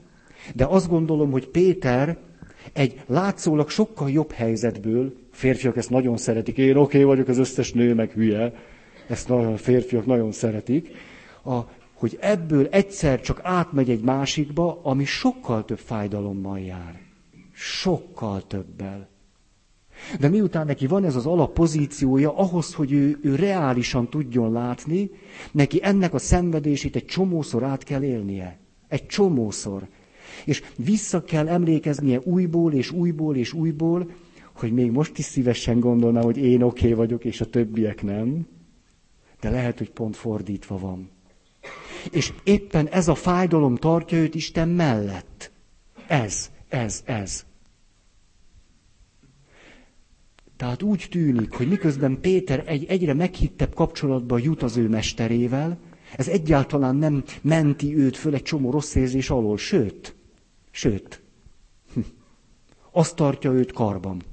[0.55, 2.28] de azt gondolom, hogy Péter
[2.73, 7.73] egy látszólag sokkal jobb helyzetből, férfiak ezt nagyon szeretik, én oké okay vagyok, az összes
[7.73, 8.53] nő meg hülye,
[9.07, 10.89] ezt a férfiak nagyon szeretik,
[11.43, 11.59] a,
[11.93, 16.99] hogy ebből egyszer csak átmegy egy másikba, ami sokkal több fájdalommal jár.
[17.53, 19.07] Sokkal többel.
[20.19, 25.09] De miután neki van ez az alappozíciója, ahhoz, hogy ő, ő reálisan tudjon látni,
[25.51, 28.57] neki ennek a szenvedését egy csomószor át kell élnie.
[28.87, 29.87] Egy csomószor.
[30.45, 34.11] És vissza kell emlékeznie újból és újból és újból,
[34.53, 38.47] hogy még most is szívesen gondolna, hogy én oké okay vagyok, és a többiek nem.
[39.41, 41.09] De lehet, hogy pont fordítva van.
[42.11, 45.51] És éppen ez a fájdalom tartja őt Isten mellett.
[46.07, 47.45] Ez, ez, ez.
[50.57, 55.77] Tehát úgy tűnik, hogy miközben Péter egy egyre meghittebb kapcsolatba jut az ő mesterével,
[56.15, 60.15] ez egyáltalán nem menti őt föl egy csomó rossz érzés alól, sőt,
[60.79, 61.21] sőt,
[62.91, 64.23] azt tartja őt karban.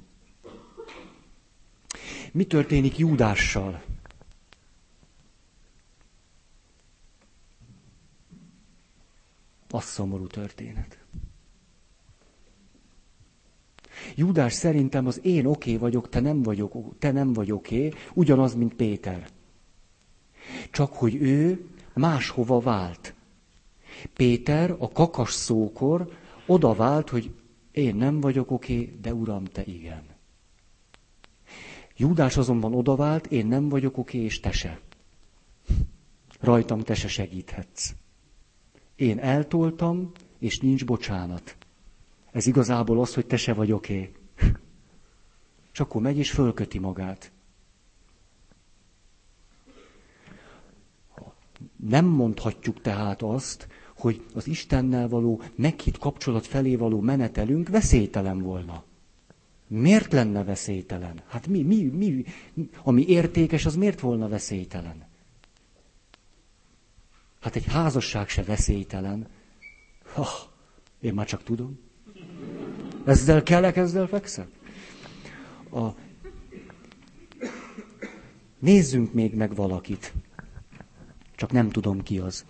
[2.31, 3.83] Mi történik Júdással?
[9.69, 10.97] Az szomorú történet.
[14.15, 18.73] Júdás szerintem az én oké vagyok, te nem, vagyok, te nem vagy oké, ugyanaz, mint
[18.73, 19.29] Péter.
[20.71, 23.13] Csak hogy ő máshova vált.
[24.13, 27.33] Péter a kakas szókor oda vált, hogy
[27.71, 30.03] én nem vagyok oké, de uram, te igen.
[31.95, 34.79] Júdás azonban odavált, én nem vagyok oké, és te se.
[36.39, 37.93] Rajtam te se segíthetsz.
[38.95, 41.57] Én eltoltam, és nincs bocsánat.
[42.31, 44.11] Ez igazából az, hogy te se vagy oké.
[45.73, 47.31] És akkor megy és fölköti magát.
[51.75, 53.67] Nem mondhatjuk tehát azt,
[53.97, 58.83] hogy az Istennel való meghitt kapcsolat felé való menetelünk veszélytelen volna.
[59.67, 61.21] Miért lenne veszélytelen?
[61.27, 62.23] Hát mi, mi, mi,
[62.83, 65.05] ami értékes, az miért volna veszélytelen?
[67.41, 69.27] Hát egy házasság se veszélytelen.
[70.13, 70.27] Ha,
[70.99, 71.79] én már csak tudom.
[73.05, 74.47] Ezzel kellek, ezzel fekszek?
[75.71, 75.87] A...
[78.59, 80.13] Nézzünk még meg valakit.
[81.35, 82.45] Csak nem tudom ki az.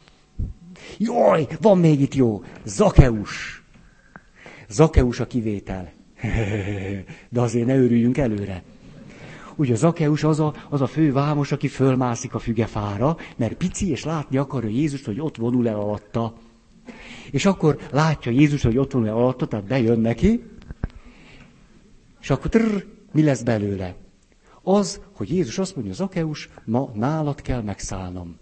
[0.98, 2.44] Jaj, van még itt jó.
[2.66, 3.64] Zakeus.
[4.70, 5.92] Zakeus a kivétel.
[7.30, 8.64] De azért ne örüljünk előre.
[9.56, 14.04] Ugye Zakeus az a, az a fő vámos, aki fölmászik a fügefára, mert pici, és
[14.04, 16.34] látni akarja Jézust, hogy ott vonul el alatta.
[17.32, 20.44] És akkor látja Jézus, hogy ott vonul el alatta, tehát bejön neki,
[22.22, 23.96] és akkor trrr, mi lesz belőle?
[24.64, 28.38] Az, hogy Jézus azt mondja, Zakeus, ma nálad kell megszállnom.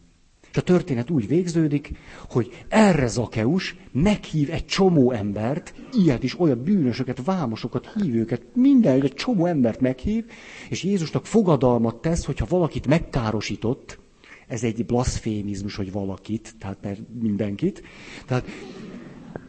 [0.55, 1.91] És a történet úgy végződik,
[2.29, 9.13] hogy erre Zakeus meghív egy csomó embert, ilyet is, olyan bűnösöket, vámosokat, hívőket, minden, egy
[9.13, 10.25] csomó embert meghív,
[10.69, 13.99] és Jézusnak fogadalmat tesz, hogyha valakit megkárosított,
[14.47, 17.83] ez egy blaszfémizmus, hogy valakit, tehát mert mindenkit.
[18.25, 18.45] Tehát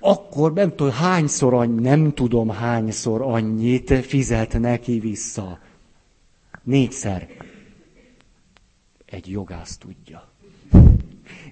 [0.01, 5.59] akkor nem tudom hányszor annyi, nem tudom hányszor annyit fizet neki vissza.
[6.63, 7.29] Négyszer.
[9.05, 10.35] Egy jogász tudja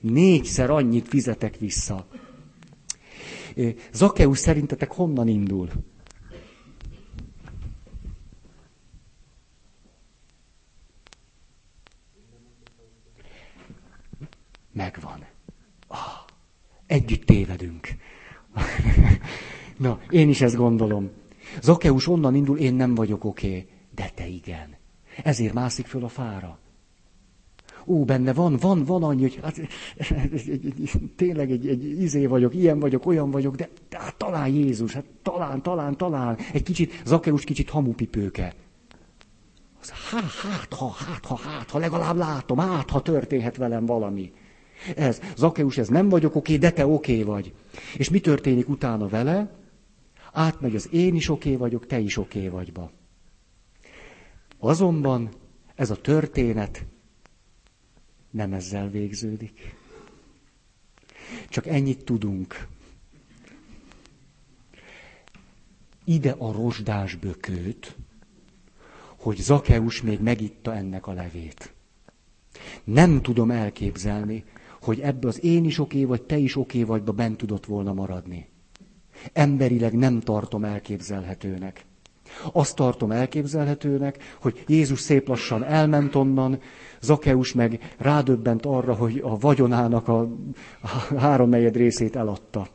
[0.04, 2.06] négyszer annyit fizetek vissza.
[3.92, 5.68] Zakeus szerintetek honnan indul?
[14.72, 15.24] Megvan.
[15.86, 15.98] Ah,
[16.86, 17.88] együtt tévedünk.
[19.76, 21.10] Na, én is ezt gondolom.
[21.62, 24.76] Zakeus onnan indul, én nem vagyok oké, okay, de te igen.
[25.22, 26.58] Ezért mászik föl a fára
[27.86, 29.60] ó, benne van, van, van annyi, hogy hát,
[31.16, 35.04] tényleg egy, egy izé vagyok, ilyen vagyok, olyan vagyok, de, de hát talán Jézus, hát
[35.22, 38.54] talán, talán, talán, egy kicsit, Zakeus kicsit hamupipőke.
[39.80, 44.32] Az, hát, hát, ha, hát, ha, hát, ha legalább látom, hát, ha történhet velem valami.
[44.96, 47.54] Ez, Zakeus, ez nem vagyok oké, de te oké vagy.
[47.96, 49.50] És mi történik utána vele?
[50.32, 52.90] Átmegy az én is oké vagyok, te is oké vagyba.
[54.58, 55.28] Azonban
[55.74, 56.86] ez a történet
[58.34, 59.74] nem ezzel végződik.
[61.48, 62.66] Csak ennyit tudunk.
[66.04, 67.96] Ide a rozsdás bökőt,
[69.16, 71.72] hogy Zakeus még megitta ennek a levét.
[72.84, 74.44] Nem tudom elképzelni,
[74.80, 78.48] hogy ebbe az én is oké vagy, te is oké vagyba bent tudott volna maradni.
[79.32, 81.84] Emberileg nem tartom elképzelhetőnek.
[82.52, 86.60] Azt tartom elképzelhetőnek, hogy Jézus szép lassan elment onnan,
[87.00, 90.20] Zakeus meg rádöbbent arra, hogy a vagyonának a,
[90.80, 92.68] a három negyed részét eladta.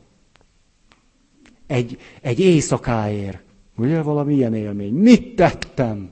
[1.66, 3.42] Egy, egy éjszakáért.
[3.76, 4.92] Ugye valami ilyen élmény.
[4.94, 6.10] Mit tettem?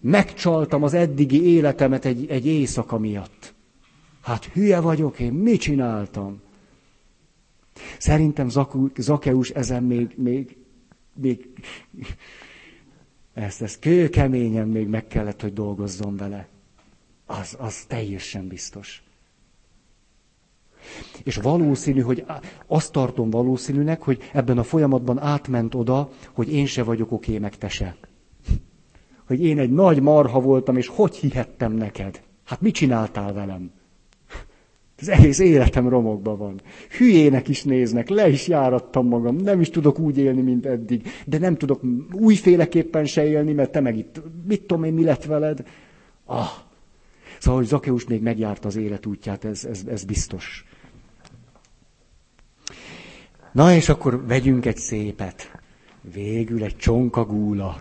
[0.00, 3.54] Megcsaltam az eddigi életemet egy, egy éjszaka miatt.
[4.22, 6.40] Hát hülye vagyok én, mit csináltam?
[7.98, 8.48] Szerintem
[8.96, 10.56] Zakeus ezen még, még,
[11.20, 11.48] még
[13.34, 16.48] ezt, ezt kőkeményen még meg kellett, hogy dolgozzon vele.
[17.26, 19.02] Az, az teljesen biztos.
[21.22, 22.24] És valószínű, hogy
[22.66, 27.56] azt tartom valószínűnek, hogy ebben a folyamatban átment oda, hogy én se vagyok oké, meg
[27.56, 27.96] te se.
[29.26, 32.22] Hogy én egy nagy marha voltam, és hogy hihettem neked?
[32.44, 33.70] Hát mit csináltál velem?
[35.00, 36.60] Az egész életem romokban van.
[36.98, 41.38] Hülyének is néznek, le is járattam magam, nem is tudok úgy élni, mint eddig, de
[41.38, 41.80] nem tudok
[42.12, 45.64] újféleképpen se élni, mert te meg itt, mit tudom én, mi lett veled?
[46.24, 46.48] Ah.
[47.38, 50.64] Szóval, hogy Zakeus még megjárta az életútját, ez, ez, ez biztos.
[53.52, 55.60] Na és akkor vegyünk egy szépet.
[56.12, 57.76] Végül egy csonkagúla.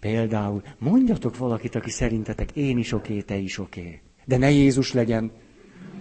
[0.00, 4.00] Például mondjatok valakit, aki szerintetek én is oké, te is oké.
[4.30, 5.30] De ne Jézus legyen.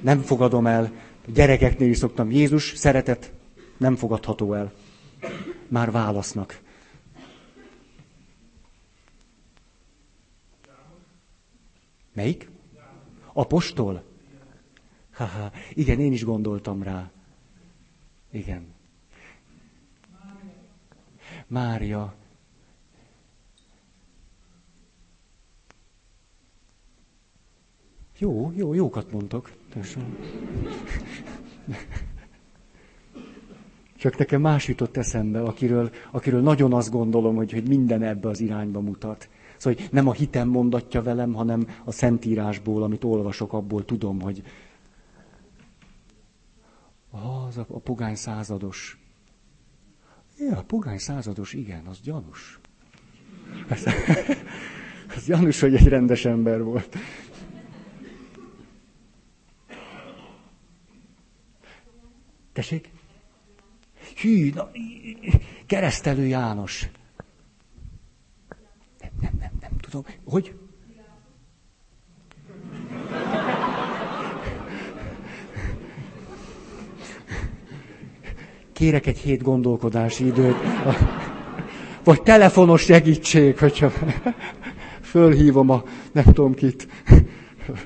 [0.02, 0.84] Nem fogadom el.
[1.28, 2.32] A gyerekeknél is szoktam.
[2.32, 3.34] Jézus szeretet
[3.78, 4.72] nem fogadható el.
[5.68, 6.62] Már válasznak.
[12.14, 12.50] Melyik?
[13.34, 14.04] Apostol?
[15.12, 17.12] Haha, igen, én is gondoltam rá.
[18.32, 18.74] Igen.
[21.48, 22.16] Mária.
[28.20, 29.52] Jó, jó, jókat mondtok.
[33.98, 38.40] Csak nekem más jutott eszembe, akiről, akiről nagyon azt gondolom, hogy, hogy minden ebbe az
[38.40, 39.30] irányba mutat.
[39.58, 44.44] Szóval hogy nem a hitem mondatja velem, hanem a szentírásból, amit olvasok, abból tudom, hogy
[47.12, 49.00] az a, a pogány százados.
[50.38, 52.60] Ja, a pogány százados, igen, az gyanús.
[53.70, 53.86] Az,
[55.16, 56.98] az gyanús, hogy egy rendes ember volt.
[62.60, 62.90] Tessék?
[64.22, 64.72] Hű, na,
[65.66, 66.90] keresztelő János.
[69.02, 70.06] Nem, nem, nem, nem tudom.
[70.26, 70.56] Hogy?
[78.74, 80.58] Kérek egy hét gondolkodási időt.
[82.04, 83.92] Vagy telefonos segítség, hogyha
[85.02, 86.88] fölhívom a nem tudom kit,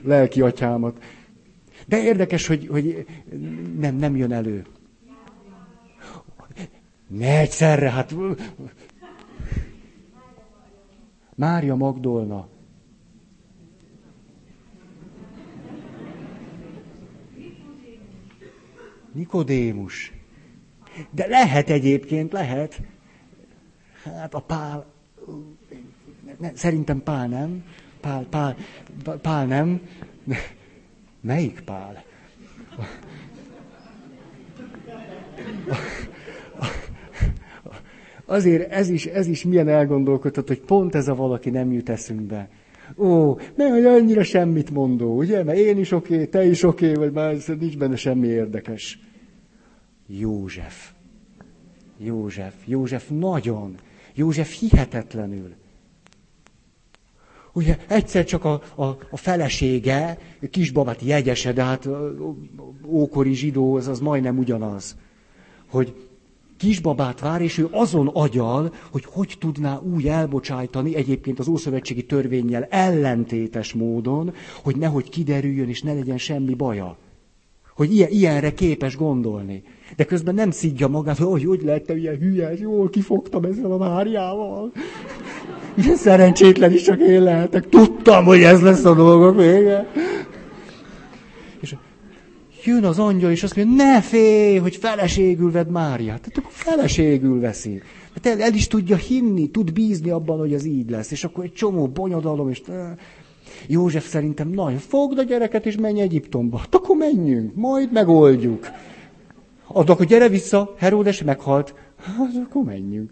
[0.04, 1.04] lelki atyámat.
[1.94, 3.06] De érdekes, hogy, hogy
[3.78, 4.66] nem, nem jön elő.
[7.08, 8.16] Ne egyszerre, hát...
[11.36, 12.48] Mária Magdolna.
[19.12, 20.14] Nikodémus.
[21.12, 22.82] De lehet egyébként, lehet.
[24.04, 24.86] Hát a pál...
[26.40, 27.64] Ne, szerintem pál nem.
[28.02, 28.56] Pál, pál,
[29.22, 29.82] pál nem.
[31.24, 32.04] Melyik pál?
[38.26, 42.50] Azért ez is, ez is milyen elgondolkodhat, hogy pont ez a valaki nem jut eszünkbe.
[42.98, 45.44] Ó, mert hogy annyira semmit mondó, ugye?
[45.44, 49.00] Mert én is oké, okay, te is oké, okay, vagy már nincs benne semmi érdekes.
[50.08, 50.92] József.
[51.98, 52.54] József.
[52.66, 53.76] József nagyon.
[54.16, 55.54] József hihetetlenül.
[57.54, 60.18] Ugye egyszer csak a, a, a felesége,
[60.52, 61.90] kisbabát jegyese, de hát
[62.86, 64.96] ókori zsidó, az, az majdnem ugyanaz,
[65.70, 65.94] hogy
[66.58, 72.64] kisbabát vár, és ő azon agyal, hogy hogy tudná úgy elbocsájtani egyébként az Ószövetségi törvényjel
[72.64, 74.34] ellentétes módon,
[74.64, 76.98] hogy nehogy kiderüljön, és ne legyen semmi baja.
[77.76, 79.64] Hogy ilyen, ilyenre képes gondolni.
[79.96, 84.72] De közben nem szidja magát, hogy hogy lettem ilyen hülyes, jól kifogtam ezzel a Máriával.
[85.96, 87.70] Szerencsétlen is csak én lehetek.
[87.70, 89.88] Tudtam, hogy ez lesz a dolgok vége.
[91.60, 91.76] És
[92.64, 96.22] jön az angyal, és azt mondja, ne félj, hogy feleségül vedd Máriát.
[96.22, 97.82] Tehát akkor feleségül veszi.
[98.14, 101.12] Hát el, el is tudja hinni, tud bízni abban, hogy ez így lesz.
[101.12, 102.62] És akkor egy csomó bonyodalom, és
[103.68, 106.58] József szerintem nagyon, fogd a gyereket, és menj Egyiptomba.
[106.58, 108.68] Hát akkor menjünk, majd megoldjuk.
[109.68, 111.74] Adok, akkor gyere vissza, Heródes meghalt.
[112.04, 113.10] Hát akkor menjünk.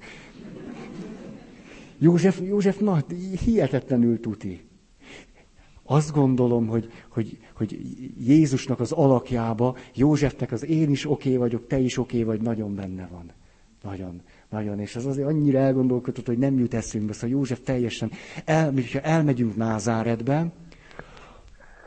[2.04, 3.04] József, József na,
[3.46, 4.62] hihetetlenül tuti.
[5.84, 7.80] Azt gondolom, hogy, hogy, hogy
[8.20, 13.08] Jézusnak az alakjába, Józsefnek az én is oké vagyok, te is oké vagy, nagyon benne
[13.12, 13.32] van.
[13.84, 14.80] Nagyon, nagyon.
[14.80, 17.14] És ez azért annyira elgondolkodott, hogy nem jut eszünkbe.
[17.14, 18.12] Szóval József teljesen,
[18.46, 20.52] el, ha elmegyünk Názáretbe,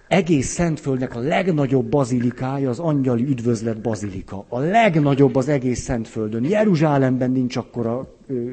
[0.08, 4.44] egész Szentföldnek a legnagyobb bazilikája az angyali üdvözlet bazilika.
[4.48, 6.44] A legnagyobb az egész Szentföldön.
[6.44, 8.52] Jeruzsálemben nincs akkora ö,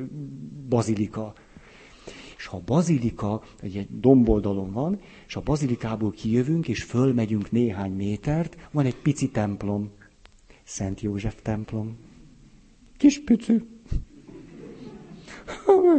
[0.69, 1.33] bazilika.
[2.51, 8.57] Ha a bazilika egy, egy domboldalon van, és a bazilikából kijövünk, és fölmegyünk néhány métert,
[8.71, 9.89] van egy pici templom.
[10.63, 11.97] Szent József templom.
[12.97, 13.61] Kis pici.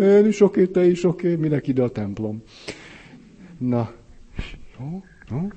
[0.01, 2.43] Én is oké, te is oké, minek ide a templom.
[3.59, 3.93] Na,
[4.79, 5.49] no, no.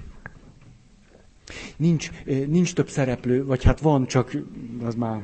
[1.78, 4.38] Nincs, eh, nincs több szereplő, vagy hát van, csak
[4.84, 5.24] az már...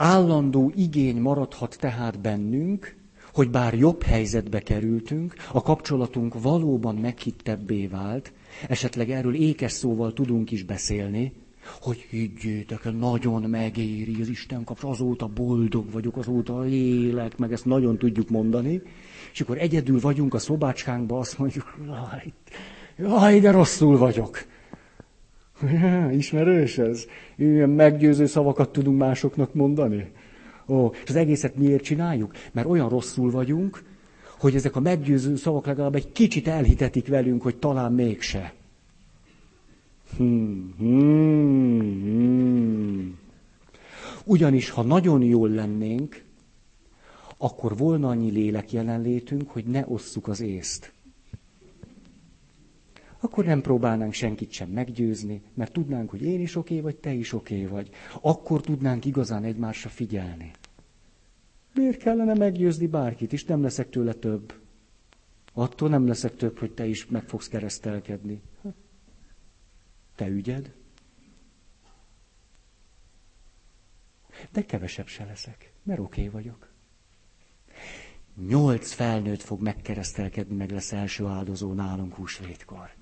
[0.00, 2.96] Állandó igény maradhat tehát bennünk,
[3.32, 8.32] hogy bár jobb helyzetbe kerültünk, a kapcsolatunk valóban meghittebbé vált,
[8.68, 11.32] esetleg erről ékes szóval tudunk is beszélni,
[11.80, 17.64] hogy higgyétek el, nagyon megéri az Isten kapcs, azóta boldog vagyok, azóta élek, meg ezt
[17.64, 18.82] nagyon tudjuk mondani,
[19.32, 22.32] és akkor egyedül vagyunk a szobácskánkban, azt mondjuk, jaj,
[22.96, 24.46] jaj de rosszul vagyok.
[26.16, 27.06] Ismerős ez?
[27.36, 30.10] Ilyen meggyőző szavakat tudunk másoknak mondani?
[30.68, 32.32] Ó, és az egészet miért csináljuk?
[32.52, 33.82] Mert olyan rosszul vagyunk,
[34.38, 38.52] hogy ezek a meggyőző szavak legalább egy kicsit elhitetik velünk, hogy talán mégse.
[40.16, 43.18] Hmm, hmm, hmm.
[44.24, 46.22] Ugyanis, ha nagyon jól lennénk,
[47.36, 50.92] akkor volna annyi lélek jelenlétünk, hogy ne osszuk az észt.
[53.20, 57.32] Akkor nem próbálnánk senkit sem meggyőzni, mert tudnánk, hogy én is oké vagy, te is
[57.32, 57.90] oké vagy.
[58.20, 60.50] Akkor tudnánk igazán egymásra figyelni.
[61.74, 63.44] Miért kellene meggyőzni bárkit is?
[63.44, 64.54] Nem leszek tőle több.
[65.52, 68.42] Attól nem leszek több, hogy te is meg fogsz keresztelkedni.
[70.14, 70.74] Te ügyed?
[74.52, 76.68] De kevesebb se leszek, mert oké vagyok.
[78.46, 82.97] Nyolc felnőtt fog megkeresztelkedni, meg lesz első áldozó nálunk húsvétkor.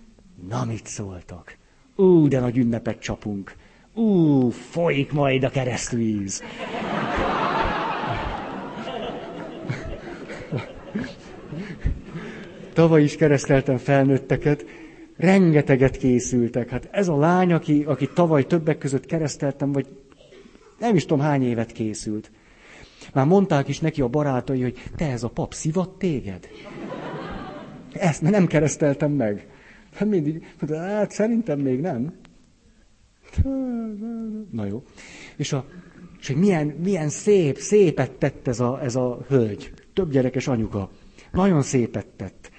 [0.48, 1.56] Na, mit szóltak?
[1.96, 3.54] Ú, de nagy ünnepet csapunk.
[3.94, 6.42] Ú, folyik majd a keresztvíz.
[12.72, 14.64] Tavaly is kereszteltem felnőtteket,
[15.16, 16.68] rengeteget készültek.
[16.68, 19.86] Hát ez a lány, aki, aki tavaly többek között kereszteltem, vagy
[20.78, 22.30] nem is tudom hány évet készült.
[23.12, 26.48] Már mondták is neki a barátai, hogy te ez a pap szivat téged?
[27.92, 29.46] Ezt nem kereszteltem meg.
[29.96, 32.14] Hát mindig, hát szerintem még nem.
[34.50, 34.82] Na jó.
[35.36, 35.66] És, a,
[36.18, 39.72] és hogy milyen, milyen szép, szépet tett ez a, ez a hölgy.
[39.92, 40.90] Több gyerekes anyuka.
[41.32, 42.50] Nagyon szépet tett.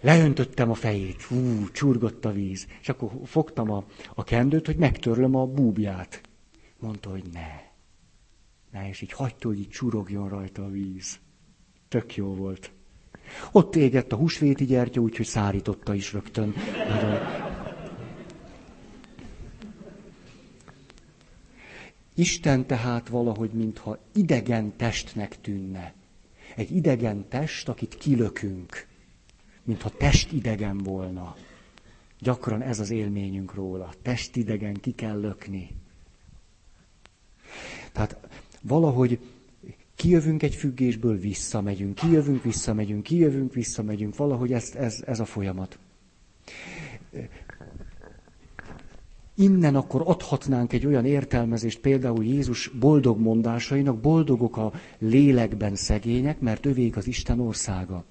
[0.00, 2.66] Leöntöttem a fejét, hú, csurgott a víz.
[2.80, 3.84] És akkor fogtam a,
[4.14, 6.20] a kendőt, hogy megtörlöm a búbját.
[6.78, 7.48] Mondta, hogy ne.
[8.70, 11.18] Ne, és így hagyta, hogy így csurogjon rajta a víz.
[11.88, 12.72] Tök jó volt.
[13.52, 16.54] Ott égett a húsvéti gyertya, úgyhogy szárította is rögtön.
[22.14, 25.92] Isten tehát valahogy, mintha idegen testnek tűnne.
[26.56, 28.86] Egy idegen test, akit kilökünk
[29.62, 31.36] mintha testidegen volna.
[32.18, 33.92] Gyakran ez az élményünk róla.
[34.02, 35.70] Testidegen ki kell lökni.
[37.92, 38.16] Tehát
[38.62, 39.18] valahogy
[40.02, 44.16] kijövünk egy függésből, visszamegyünk, kijövünk, visszamegyünk, kijövünk, visszamegyünk.
[44.16, 45.78] Valahogy ez, ez, ez a folyamat.
[49.34, 56.66] Innen akkor adhatnánk egy olyan értelmezést például Jézus boldog mondásainak, boldogok a lélekben szegények, mert
[56.66, 58.04] övék az Isten országa.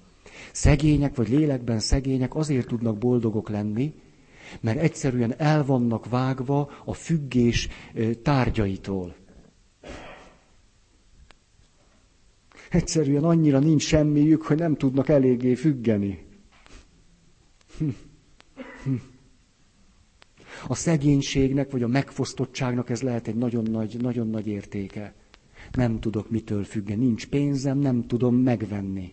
[0.52, 3.92] Szegények vagy lélekben szegények azért tudnak boldogok lenni,
[4.60, 7.68] mert egyszerűen el vannak vágva a függés
[8.22, 9.14] tárgyaitól.
[12.72, 16.24] Egyszerűen annyira nincs semmiük, hogy nem tudnak eléggé függeni.
[20.68, 25.14] A szegénységnek vagy a megfosztottságnak ez lehet egy nagyon nagy, nagyon nagy értéke.
[25.72, 29.12] Nem tudok mitől függeni, nincs pénzem, nem tudom megvenni.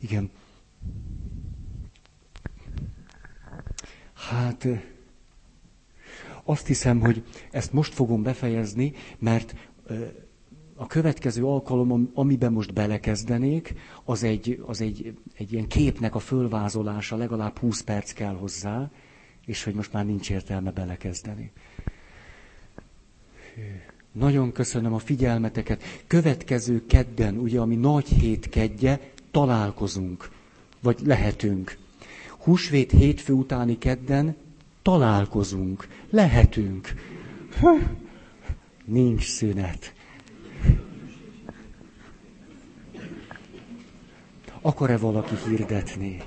[0.00, 0.30] Igen.
[4.14, 4.66] Hát
[6.44, 9.54] azt hiszem, hogy ezt most fogom befejezni, mert
[10.74, 13.74] a következő alkalom, amiben most belekezdenék,
[14.04, 18.90] az egy, az egy, egy ilyen képnek a fölvázolása, legalább 20 perc kell hozzá,
[19.46, 21.52] és hogy most már nincs értelme belekezdeni.
[24.12, 25.82] Nagyon köszönöm a figyelmeteket.
[26.06, 29.00] Következő kedden, ugye, ami nagy hét kedje,
[29.30, 30.30] találkozunk,
[30.80, 31.76] vagy lehetünk.
[32.38, 34.36] Húsvét hétfő utáni kedden
[34.82, 36.94] találkozunk, lehetünk.
[38.84, 39.94] Nincs szünet.
[44.60, 46.22] Akar-e valaki hirdetni?